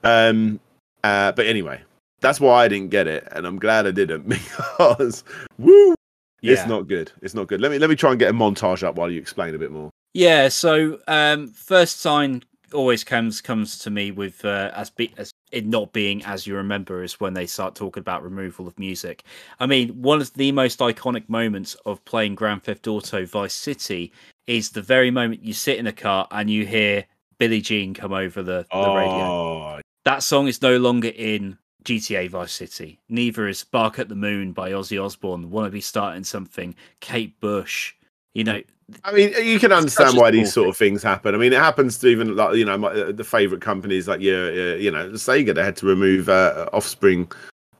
[0.03, 0.59] Um,
[1.03, 1.81] uh, but anyway,
[2.21, 5.23] that's why I didn't get it, and I'm glad I didn't because
[5.57, 5.95] woo,
[6.41, 6.53] yeah.
[6.53, 7.11] it's not good.
[7.21, 7.61] It's not good.
[7.61, 9.71] Let me let me try and get a montage up while you explain a bit
[9.71, 9.89] more.
[10.13, 12.43] Yeah, so um, first sign
[12.73, 16.55] always comes comes to me with uh, as be, as it not being as you
[16.55, 19.23] remember is when they start talking about removal of music.
[19.59, 24.11] I mean, one of the most iconic moments of playing Grand Theft Auto Vice City
[24.47, 27.05] is the very moment you sit in a car and you hear
[27.37, 29.23] Billie Jean come over the, the radio.
[29.25, 32.99] Oh, That song is no longer in GTA Vice City.
[33.09, 35.49] Neither is Bark at the Moon by Ozzy Osbourne.
[35.49, 36.75] Wanna be starting something?
[36.99, 37.93] Kate Bush.
[38.33, 38.61] You know,
[39.03, 41.35] I mean, you can understand why these sort of things happen.
[41.35, 44.21] I mean, it happens to even like you know my, uh, the favorite companies like
[44.21, 45.53] yeah, you know Sega.
[45.53, 47.31] They had to remove uh, Offspring.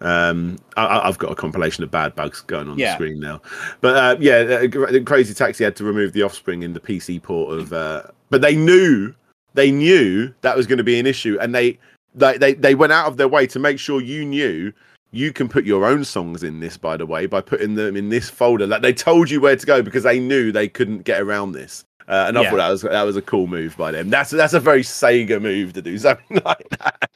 [0.01, 2.91] Um, I- I've got a compilation of bad bugs going on Yeah.
[2.91, 3.41] the screen now,
[3.81, 7.21] but uh, yeah, uh, Gra- Crazy Taxi had to remove the Offspring in the PC
[7.23, 7.71] port of.
[7.73, 9.13] Uh, but they knew
[9.55, 11.79] they knew that was going to be an issue, and they
[12.15, 14.71] they they they went out of their way to make sure you knew
[15.11, 18.09] you can put your own songs in this by the way by putting them in
[18.09, 21.21] this folder like they told you where to go because they knew they couldn't get
[21.21, 22.49] around this uh, and I Yeah.
[22.49, 24.09] thought that was that was a cool move by them.
[24.09, 27.09] That's that's a very Sega move to do something like that.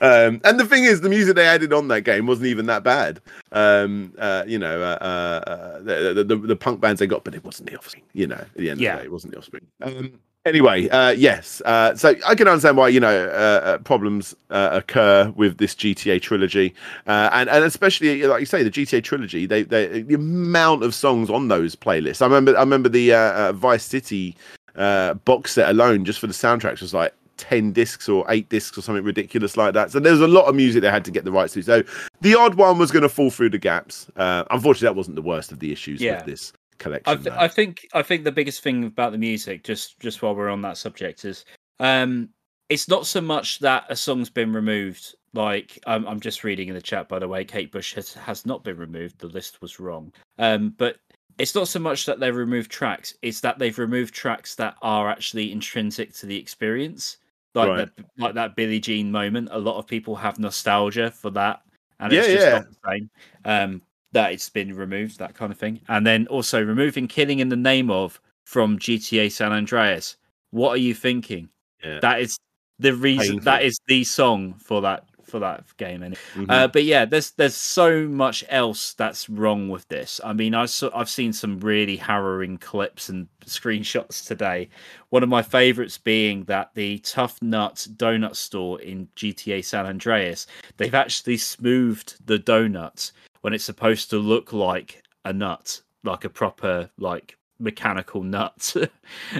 [0.00, 2.82] um, and the thing is, the music they added on that game wasn't even that
[2.82, 3.20] bad.
[3.52, 7.24] Um, uh, you know, uh, uh, uh, the, the, the the punk bands they got,
[7.24, 8.02] but it wasn't the Offspring.
[8.14, 8.94] You know, at the end Yeah.
[8.94, 9.66] of the day, it wasn't the Offspring.
[9.82, 11.60] Um, anyway, uh, yes.
[11.64, 15.74] Uh, so I can understand why you know uh, uh, problems uh, occur with this
[15.74, 16.74] GTA trilogy,
[17.06, 19.44] uh, and and especially like you say, the GTA trilogy.
[19.44, 22.22] They, they the amount of songs on those playlists.
[22.22, 24.34] I remember I remember the Vice City
[24.76, 27.12] uh, box set alone just for the soundtracks was like.
[27.38, 29.90] 10 discs or 8 discs or something ridiculous like that.
[29.90, 31.60] So there's a lot of music they had to get the rights to.
[31.60, 31.82] So
[32.22, 34.06] the odd one was going to fall through the gaps.
[34.16, 36.16] Uh, unfortunately, that wasn't the worst of the issues Yeah.
[36.16, 37.12] with this collection.
[37.12, 37.36] I, th-.
[37.36, 40.62] I think I think the biggest thing about the music, just just while we're on
[40.62, 41.44] that subject, is
[41.80, 42.28] um,
[42.68, 45.14] it's not so much that a song's been removed.
[45.34, 48.46] Like I'm, I'm just reading in the chat, by the way, Kate Bush has, has
[48.46, 49.18] not been removed.
[49.18, 50.12] The list was wrong.
[50.38, 50.96] Um, but
[51.38, 55.10] it's not so much that they've removed tracks; it's that they've removed tracks that are
[55.10, 57.18] actually intrinsic to the experience,
[57.54, 57.96] like Right.
[57.96, 59.48] that, like that Billie Jean moment.
[59.52, 61.60] A lot of people have nostalgia for that,
[62.00, 62.52] and Yeah, it's just yeah.
[62.52, 63.10] not the same.
[63.44, 65.80] Um, that it's been removed, that kind of thing.
[65.88, 70.16] And then also removing killing in the name of from GTA San Andreas.
[70.50, 71.48] What are you thinking?
[71.84, 71.98] Yeah.
[72.00, 72.38] That is
[72.78, 73.44] the reason Painful.
[73.44, 76.04] that is the song for that for that game.
[76.04, 76.46] And Mhm.
[76.48, 80.20] uh, but yeah, there's there's so much else that's wrong with this.
[80.22, 84.68] I mean, I saw, I've seen some really harrowing clips and screenshots today.
[85.10, 90.46] One of my favorites being that the Tough Nut donut store in GTA San Andreas,
[90.76, 93.10] they've actually smoothed the donut
[93.46, 98.60] when it's supposed to look like a nut, like a proper like mechanical nut.
[98.60, 98.88] so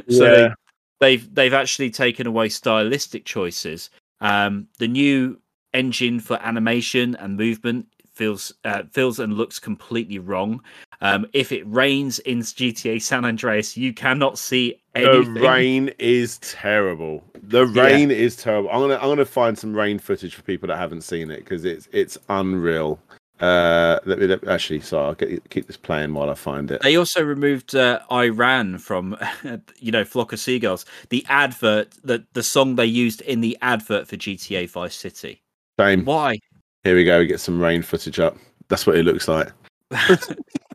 [0.07, 0.55] they, Yeah.
[1.01, 3.91] they've they've actually taken away stylistic choices.
[4.21, 5.41] Um, the new
[5.75, 10.63] engine for animation and movement feels uh, feels and looks completely wrong.
[11.01, 15.35] Um, if it rains in GTA San Andreas, you cannot see anything.
[15.35, 17.25] The rain is terrible.
[17.43, 17.83] The Yeah.
[17.83, 18.71] rain is terrible.
[18.71, 21.65] I'm gonna I'm gonna find some rain footage for people that haven't seen it because
[21.65, 23.01] it's it's unreal.
[23.41, 24.81] Uh, let me let, actually.
[24.81, 26.81] Sorry, I'll get, keep this playing while I find it.
[26.83, 29.17] They also removed uh, "I Ran" from,
[29.79, 34.09] you know, "Flock of Seagulls." The advert, the the song they used in the advert
[34.09, 35.43] for GTA Vice City.
[35.79, 36.05] Shame.
[36.05, 36.39] Why?
[36.85, 37.19] Here we go.
[37.19, 38.37] We get some rain footage up.
[38.69, 39.53] That's what it looks like.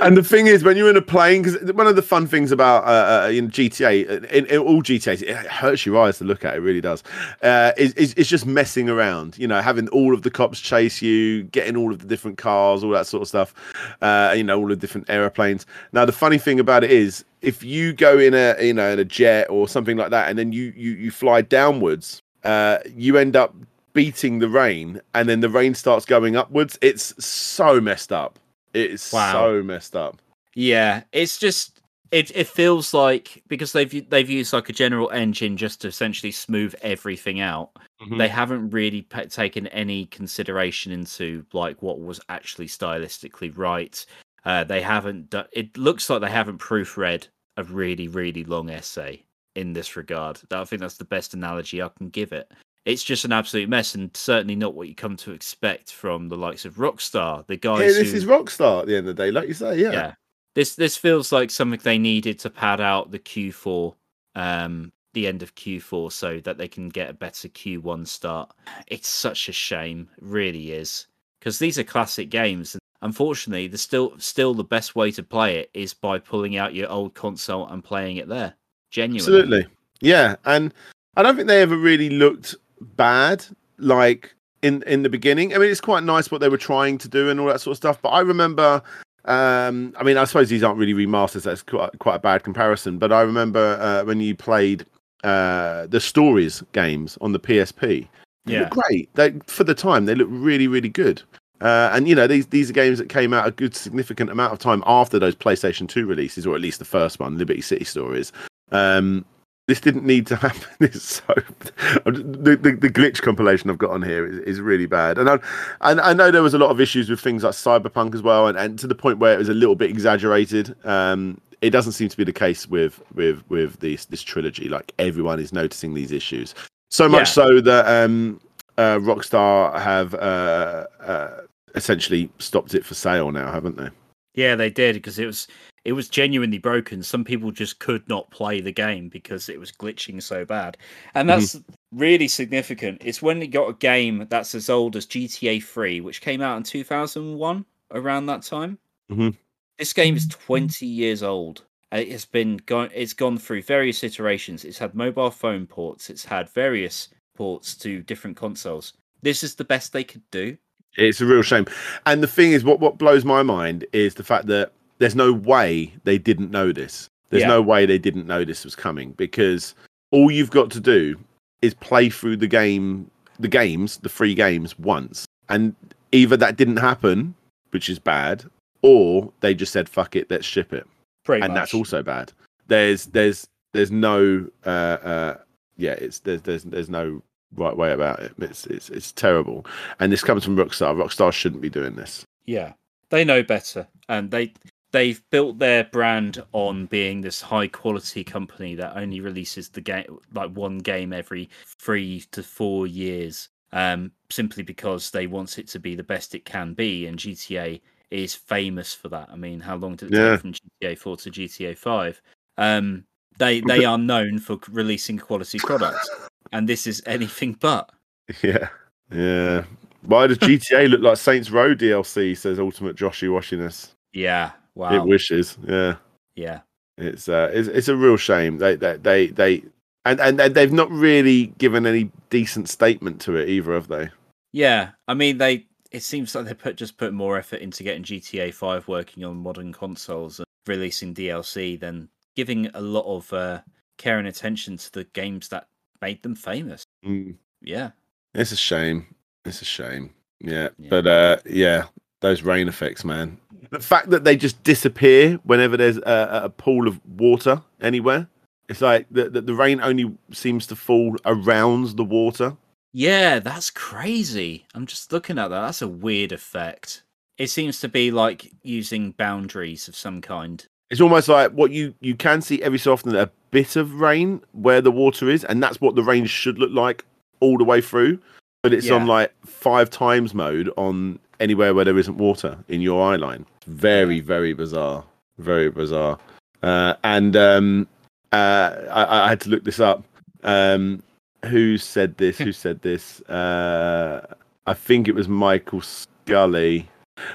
[0.00, 2.52] and the thing is, when you're in a plane, because one of the fun things
[2.52, 6.44] about uh, uh, in GTA, in, in all GTAs, it hurts your eyes to look
[6.44, 6.54] at.
[6.54, 7.02] It really does.
[7.42, 9.36] Uh, is, is is just messing around.
[9.38, 12.84] You know, having all of the cops chase you, getting all of the different cars,
[12.84, 13.54] all that sort of stuff.
[14.00, 15.66] Uh, you know, all the different aeroplanes.
[15.92, 18.98] Now, the funny thing about it is, if you go in a you know in
[18.98, 23.16] a jet or something like that, and then you you you fly downwards, uh, you
[23.16, 23.54] end up
[23.92, 26.78] beating the rain, and then the rain starts going upwards.
[26.80, 28.38] It's so messed up.
[28.74, 29.32] It's Wow.
[29.32, 30.20] so messed up.
[30.54, 32.30] Yeah, it's just it.
[32.34, 36.74] It feels like because they've they've used like a general engine just to essentially smooth
[36.82, 37.70] everything out.
[38.00, 38.18] Mm-hmm.
[38.18, 44.04] They haven't really taken any consideration into like what was actually stylistically right.
[44.44, 45.30] Uh, they haven't.
[45.30, 49.22] Do- it looks like they haven't proofread a really really long essay
[49.54, 50.40] in this regard.
[50.50, 52.50] I think that's the best analogy I can give it.
[52.88, 56.38] It's just an absolute mess, and certainly not what you come to expect from the
[56.38, 57.80] likes of Rockstar, the guys.
[57.80, 59.78] Yeah, this who, is Rockstar at the end of the day, like you say.
[59.78, 60.14] Yeah, yeah.
[60.54, 63.94] This this feels like something they needed to pad out the Q4,
[64.36, 68.54] um, the end of Q4, so that they can get a better Q1 start.
[68.86, 71.08] It's such a shame, it really is,
[71.38, 72.72] because these are classic games.
[72.72, 76.74] And unfortunately, the still still the best way to play it is by pulling out
[76.74, 78.54] your old console and playing it there.
[78.90, 79.66] Genuinely, absolutely.
[80.00, 80.72] Yeah, and
[81.18, 83.44] I don't think they ever really looked bad,
[83.78, 85.54] like in in the beginning.
[85.54, 87.72] I mean, it's quite nice what they were trying to do and all that sort
[87.72, 88.00] of stuff.
[88.02, 88.82] But I remember.
[89.24, 91.42] Um, I mean, I suppose these aren't really remasters.
[91.42, 92.98] That's quite quite a bad comparison.
[92.98, 94.86] But I remember uh, when you played
[95.24, 98.08] uh, the stories games on the PSP.
[98.46, 98.68] They Yeah.
[98.70, 99.12] great.
[99.14, 101.22] They for the time they look really really good.
[101.60, 104.52] Uh, and you know these these are games that came out a good significant amount
[104.52, 107.84] of time after those PlayStation 2 releases, or at least the first one, Liberty City
[107.84, 108.32] Stories.
[108.70, 109.24] Um,
[109.68, 110.66] this didn't need to happen.
[110.80, 111.34] It's so
[112.04, 115.38] the, the the glitch compilation I've got on here is, is really bad, and I
[115.82, 118.48] and I know there was a lot of issues with things like Cyberpunk as well,
[118.48, 120.74] and, and to the point where it was a little bit exaggerated.
[120.84, 124.68] Um, it doesn't seem to be the case with with with this this trilogy.
[124.68, 126.54] Like everyone is noticing these issues
[126.90, 127.32] so much Yeah.
[127.44, 128.40] so that um,
[128.76, 131.40] uh, Rockstar have uh, uh,
[131.74, 133.88] essentially stopped it for sale now, haven't they?
[134.34, 135.48] Yeah, they did because it was
[135.88, 137.02] it was genuinely broken.
[137.02, 140.76] Some people just could not play the game because it was glitching so bad,
[141.14, 141.58] and that's
[141.92, 143.00] really significant.
[143.02, 146.58] It's when you got a game that's as old as GTA 3, which came out
[146.58, 148.76] in 2001, around that time.
[149.10, 149.34] Mhm.
[149.78, 151.64] This game is 20 years old.
[151.90, 152.90] It has been gone.
[152.94, 154.66] It's gone through various iterations.
[154.66, 156.10] It's had mobile phone ports.
[156.10, 158.92] It's had various ports to different consoles.
[159.22, 160.58] This is the best they could do.
[160.98, 161.64] It's a real shame.
[162.04, 165.32] And the thing is, what what blows my mind is the fact that there's no
[165.32, 167.08] way they didn't know this.
[167.30, 167.48] There's Yeah.
[167.48, 169.74] no way they didn't know this was coming because
[170.10, 171.16] all you've got to do
[171.62, 175.74] is play through the game, the games, the free games once, and
[176.12, 177.34] either that didn't happen,
[177.70, 178.44] which is bad,
[178.82, 180.86] or they just said fuck it, let's ship it.
[181.24, 181.60] Pretty and much.
[181.60, 182.32] that's also bad.
[182.68, 184.68] There's there's there's no uh
[185.02, 185.36] uh
[185.76, 187.22] yeah, it's there's there's there's no
[187.56, 188.32] right way about it.
[188.38, 189.66] It's it's it's terrible.
[190.00, 190.94] And this comes from Rockstar.
[190.96, 192.24] Rockstar shouldn't be doing this.
[192.46, 192.72] Yeah,
[193.10, 194.52] they know better, and they
[194.92, 200.18] they've built their brand on being this high quality company that only releases the game
[200.32, 205.78] like one game every three to four years, um, simply because they want it to
[205.78, 207.80] be the best it can be, and GTA
[208.10, 209.28] is famous for that.
[209.30, 210.30] I mean, how long did it Yeah.
[210.30, 212.20] take from GTA Four to GTA Five?
[212.56, 213.04] Um,
[213.38, 216.10] they they are known for releasing quality products,
[216.52, 217.90] and this is anything but.
[218.42, 218.68] Yeah.
[219.10, 219.64] Yeah.
[220.02, 222.36] Why does GTA look like Saints Row DLC?
[222.36, 223.92] Says Ultimate Joshy Washiness.
[224.12, 225.58] Yeah, wow, It wishes.
[225.66, 225.96] Yeah.
[226.34, 226.60] yeah.
[226.96, 228.58] It's uh it's, it's a real shame.
[228.58, 229.62] They they they they
[230.04, 234.08] and, and and they've not really given any decent statement to it either, have they?
[234.52, 235.66] Yeah, I mean they.
[235.90, 239.36] It seems like they put just put more effort into getting GTA Five working on
[239.36, 243.60] modern consoles and releasing DLC than giving a lot of uh,
[243.96, 245.66] care and attention to the games that
[246.02, 246.82] made them famous.
[247.06, 247.36] Mm.
[247.62, 247.90] Yeah,
[248.34, 249.06] It's a shame.
[249.44, 250.10] It's a shame.
[250.40, 250.88] Yeah, Yeah.
[250.90, 251.86] but uh, yeah,
[252.20, 253.38] those rain effects, man.
[253.70, 258.28] The fact that they just disappear whenever there's a, a pool of water anywhere.
[258.68, 262.56] It's like the, the the rain only seems to fall around the water.
[262.92, 264.66] yeah, that's crazy.
[264.74, 265.60] I'm just looking at that.
[265.60, 267.02] That's a weird effect.
[267.38, 270.66] It seems to be like using boundaries of some kind.
[270.90, 274.42] It's almost like what you you can see every so often a bit of rain
[274.52, 277.04] where the water is, and that's what the rain should look like
[277.40, 278.18] all the way through.
[278.62, 283.02] But it's on like five times mode on anywhere where there isn't water in your
[283.12, 283.44] eye line.
[283.66, 285.04] Very very bizarre,
[285.38, 286.18] very bizarre.
[286.62, 287.88] Uh, and um,
[288.32, 290.04] uh, I, I had to look this up.
[290.42, 291.02] Um,
[291.46, 292.38] who said this?
[292.38, 293.20] Who said this?
[293.22, 294.26] Uh,
[294.66, 296.88] I think it was Michael Scully.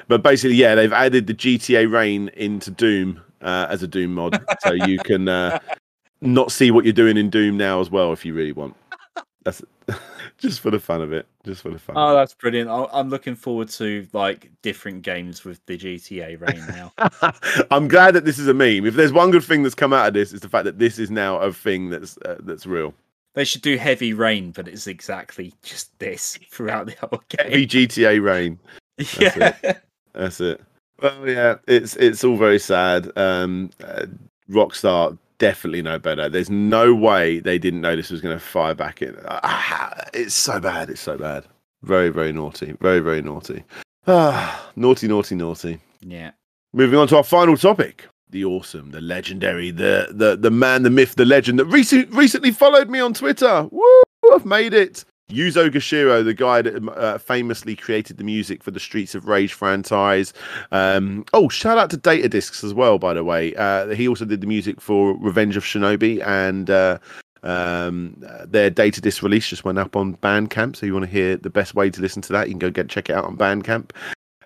[0.08, 4.41] But basically, yeah, they've added the GTA Rain into Doom uh, as a Doom mod,
[4.62, 5.60] so you can uh,
[6.22, 8.76] not see what you're doing in Doom now as well if you really want.
[9.43, 9.62] That's
[10.44, 11.26] just for the fun of it.
[11.46, 11.96] Just for the fun.
[11.98, 12.70] Oh, that's brilliant.
[12.70, 16.91] I- I'm looking forward to like different games with the GTA rain now.
[17.72, 18.86] I'm glad that this is a meme.
[18.86, 21.00] If there's one good thing that's come out of this, it's the fact that this
[21.00, 22.94] is now a thing that's uh, that's real.
[23.34, 27.88] they should do heavy rain, but it's exactly just this throughout the whole Heavy game.
[27.88, 28.60] GTA Rain.
[29.20, 29.56] yeah.
[30.14, 30.62] That's it.
[31.02, 33.12] Well, yeah, it's it's all very sad.
[33.18, 34.06] Um, uh,
[34.50, 36.30] Rockstar definitely know better.
[36.30, 39.14] There's no way they didn't know this was going to fire back in.
[39.28, 40.89] Ah, it's so bad.
[40.89, 41.46] It's so bad.
[41.82, 42.78] Very very naughty.
[42.80, 43.66] Very very naughty.
[44.08, 45.80] Ah, naughty naughty naughty.
[46.00, 46.32] Yeah.
[46.72, 48.08] Moving on to our final topic.
[48.30, 52.52] The awesome, the legendary, the the the man, the myth, the legend that recent, recently
[52.52, 53.68] followed me on Twitter.
[53.70, 54.02] Woo!
[54.34, 55.04] I've made it.
[55.30, 59.54] Yuzo Koshiro, the guy that uh, famously created the music for the Streets of Rage
[59.54, 60.34] franchise.
[60.72, 63.56] Um, oh, shout out to Data Discs as well, by the way.
[63.56, 67.00] Uh, he also did the music for Revenge of Shinobi, and uh,
[67.42, 68.16] um,
[68.46, 70.76] their Data Disc release just went up on Bandcamp.
[70.76, 72.70] So you want to hear the best way to listen to that, you can go
[72.70, 73.92] get check it out on Bandcamp.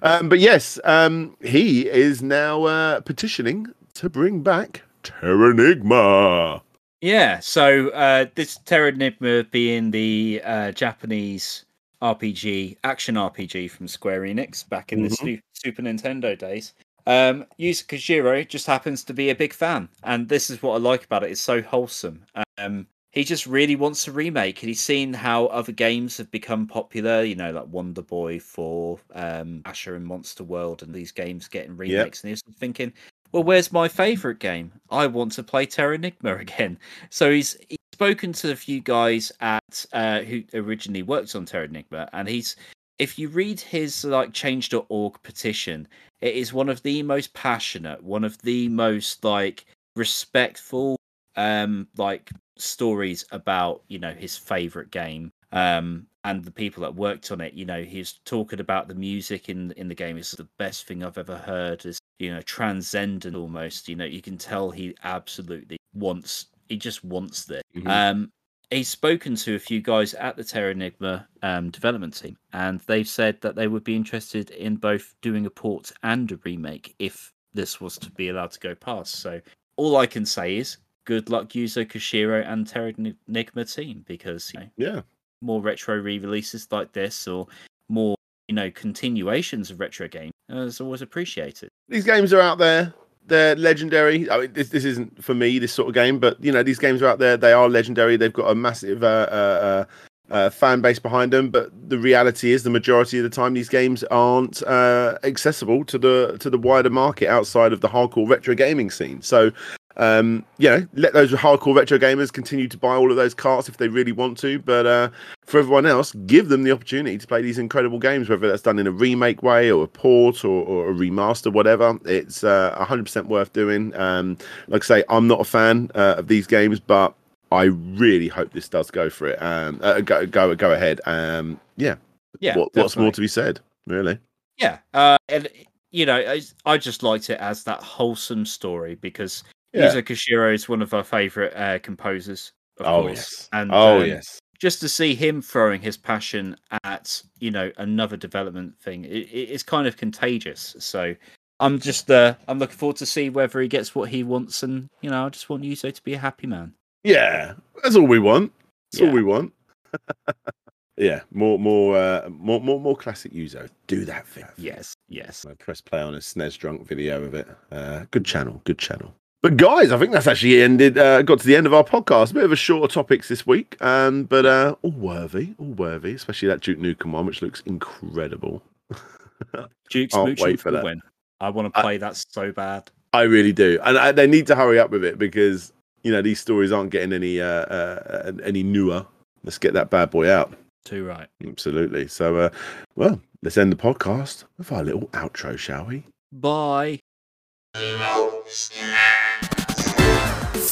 [0.03, 6.61] Um, but yes, um, he is now uh, petitioning to bring back Terranigma.
[7.01, 7.39] Yeah.
[7.39, 11.65] So uh, this Terranigma being the uh, Japanese
[12.01, 15.17] RPG, action RPG from Square Enix back in the Mhm.
[15.17, 16.73] Su- Super Nintendo days.
[17.05, 21.05] Um, Koshiro just happens to be a big fan, and this is what I like
[21.05, 21.31] about it.
[21.31, 22.25] It's so wholesome.
[22.57, 26.67] Um, he just really wants a remake, and he's seen how other games have become
[26.67, 27.23] popular.
[27.23, 31.77] You know, like Wonder Boy for um, Asha and Monster World, and these games getting
[31.77, 32.21] remakes.
[32.21, 32.91] And he was thinking,
[33.31, 34.71] well, where's my favorite game?
[34.89, 36.79] I want to play Terranigma again.
[37.09, 42.09] So he's he's spoken to a few guys at uh, who originally worked on Terranigma,
[42.13, 42.55] and he's
[42.99, 45.87] if you read his like change.org petition,
[46.21, 49.65] it is one of the most passionate, one of the most like
[49.95, 50.95] respectful
[51.35, 55.31] um like stories about, you know, his favorite game.
[55.51, 59.49] Um and the people that worked on it, you know, he's talking about the music
[59.49, 61.85] in in the game is the best thing I've ever heard.
[61.85, 63.87] Is you know transcendent almost.
[63.89, 66.47] You know, you can tell he absolutely wants.
[66.69, 67.61] He just wants this.
[67.75, 67.87] Mhm.
[67.87, 68.31] Um,
[68.69, 73.39] he's spoken to a few guys at the Terranigma um, development team, and they've said
[73.41, 77.79] that they would be interested in both doing a port and a remake if this
[77.79, 79.15] was to be allowed to go past.
[79.15, 79.41] So
[79.77, 82.93] all I can say is good luck, Yuzo Koshiro and Terra
[83.27, 85.01] Enigma team, because you know, Yeah.
[85.41, 87.47] more retro re-releases like this or
[87.87, 88.16] more
[88.47, 92.93] you know continuations of retro games uh, is always appreciated These games are out there.
[93.25, 94.29] They're legendary.
[94.31, 96.79] I mean, this, this isn't for me, this sort of game, but you know, these
[96.79, 97.35] games are out there.
[97.35, 98.15] They are legendary.
[98.15, 99.85] They've got a massive uh, uh,
[100.29, 101.49] uh, fan base behind them.
[101.49, 105.97] But the reality is, the majority of the time, these games aren't uh, accessible to
[105.97, 109.21] the to the wider market outside of the hardcore retro gaming scene.
[109.21, 109.51] So,
[109.97, 113.67] um, you know, let those hardcore retro gamers continue to buy all of those carts
[113.67, 114.59] if they really want to.
[114.59, 115.09] But uh,
[115.45, 118.79] for everyone else, give them the opportunity to play these incredible games, whether that's done
[118.79, 121.97] in a remake way or a port or, or a remaster, whatever.
[122.05, 123.95] It's uh, 100% worth doing.
[123.95, 127.15] Um, like I say, I'm not a fan uh, of these games, but
[127.51, 129.41] I really hope this does go for it.
[129.41, 131.01] Um, uh, go go go ahead.
[131.05, 131.95] Um, yeah.
[132.39, 133.59] yeah what, what's more to be said?
[133.85, 134.19] Really?
[134.57, 135.47] yeah uh, and
[135.91, 139.43] you know I, I just liked it as that wholesome story because
[139.73, 139.89] Yeah.
[139.93, 143.49] Yuzo Koshiro is one of our favorite uh, composers of oh course yes.
[143.53, 144.39] and oh um, yes.
[144.59, 149.49] just to see him throwing his passion at you know another development thing it, it-
[149.53, 151.13] it's kind of contagious so
[151.59, 154.87] i'm just uh i'm looking forward to see whether he gets what he wants and
[155.01, 156.73] you know i just want yuzo to be a happy man
[157.07, 157.53] Yeah,
[157.83, 158.51] that's all we want.
[158.91, 159.07] That's Yeah.
[159.07, 159.53] all we want.
[160.97, 163.69] yeah, more, more, uh, more, more, more classic Yuzo.
[163.87, 164.45] Do that thing.
[164.57, 165.45] Yes, yes.
[165.49, 167.47] I press play on a SNES drunk video of it.
[167.71, 169.13] Uh, good channel, good channel.
[169.43, 170.97] But guys, I think that's actually ended.
[170.97, 172.31] Uh, got to the end of our podcast.
[172.31, 176.13] A bit of a shorter topics this week, um, but uh, all worthy, all worthy.
[176.15, 178.63] Especially that Duke Nukem one, which looks incredible.
[179.91, 180.83] Duke's Can't wait for that.
[180.83, 181.01] win.
[181.39, 182.89] I want to I- play that so bad.
[183.13, 185.71] I really do, and I, they need to hurry up with it because
[186.07, 189.05] you know these stories aren't getting any uh, uh, any newer.
[189.43, 190.53] Let's get that bad boy out.
[190.85, 191.27] Too right.
[191.45, 192.07] Absolutely.
[192.07, 192.49] So, uh,
[192.95, 196.05] well, let's end the podcast with our little outro, shall we?
[196.31, 196.99] Bye.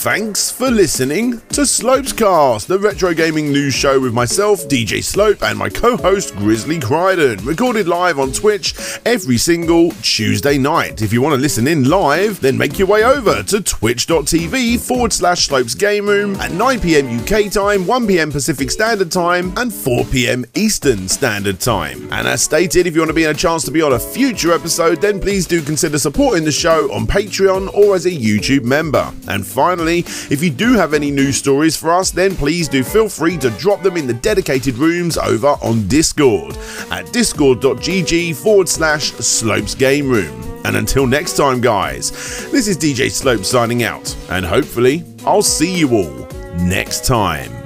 [0.05, 5.57] Thanks for listening to Slopescast, the retro gaming news show with myself, DJ Slope, and
[5.57, 11.01] my co host, Grizzly Crichton, recorded live on Twitch every single Tuesday night.
[11.01, 15.11] If you want to listen in live, then make your way over to twitch.tv forward
[15.11, 19.73] slash Slopes Game Room at 9 pm UK time, 1 pm Pacific Standard Time, and
[19.73, 22.07] 4 pm Eastern Standard Time.
[22.13, 23.99] And as stated, if you want to be in a chance to be on a
[23.99, 28.65] future episode, then please do consider supporting the show on Patreon or as a YouTube
[28.65, 29.11] member.
[29.27, 33.09] And finally, if you do have any news stories for us, then please do feel
[33.09, 36.57] free to drop them in the dedicated rooms over on Discord
[36.91, 40.41] at discord.gg forward slash slopes game room.
[40.65, 42.11] And until next time, guys,
[42.51, 46.27] this is DJ Slope signing out, and hopefully, I'll see you all
[46.57, 47.64] next time.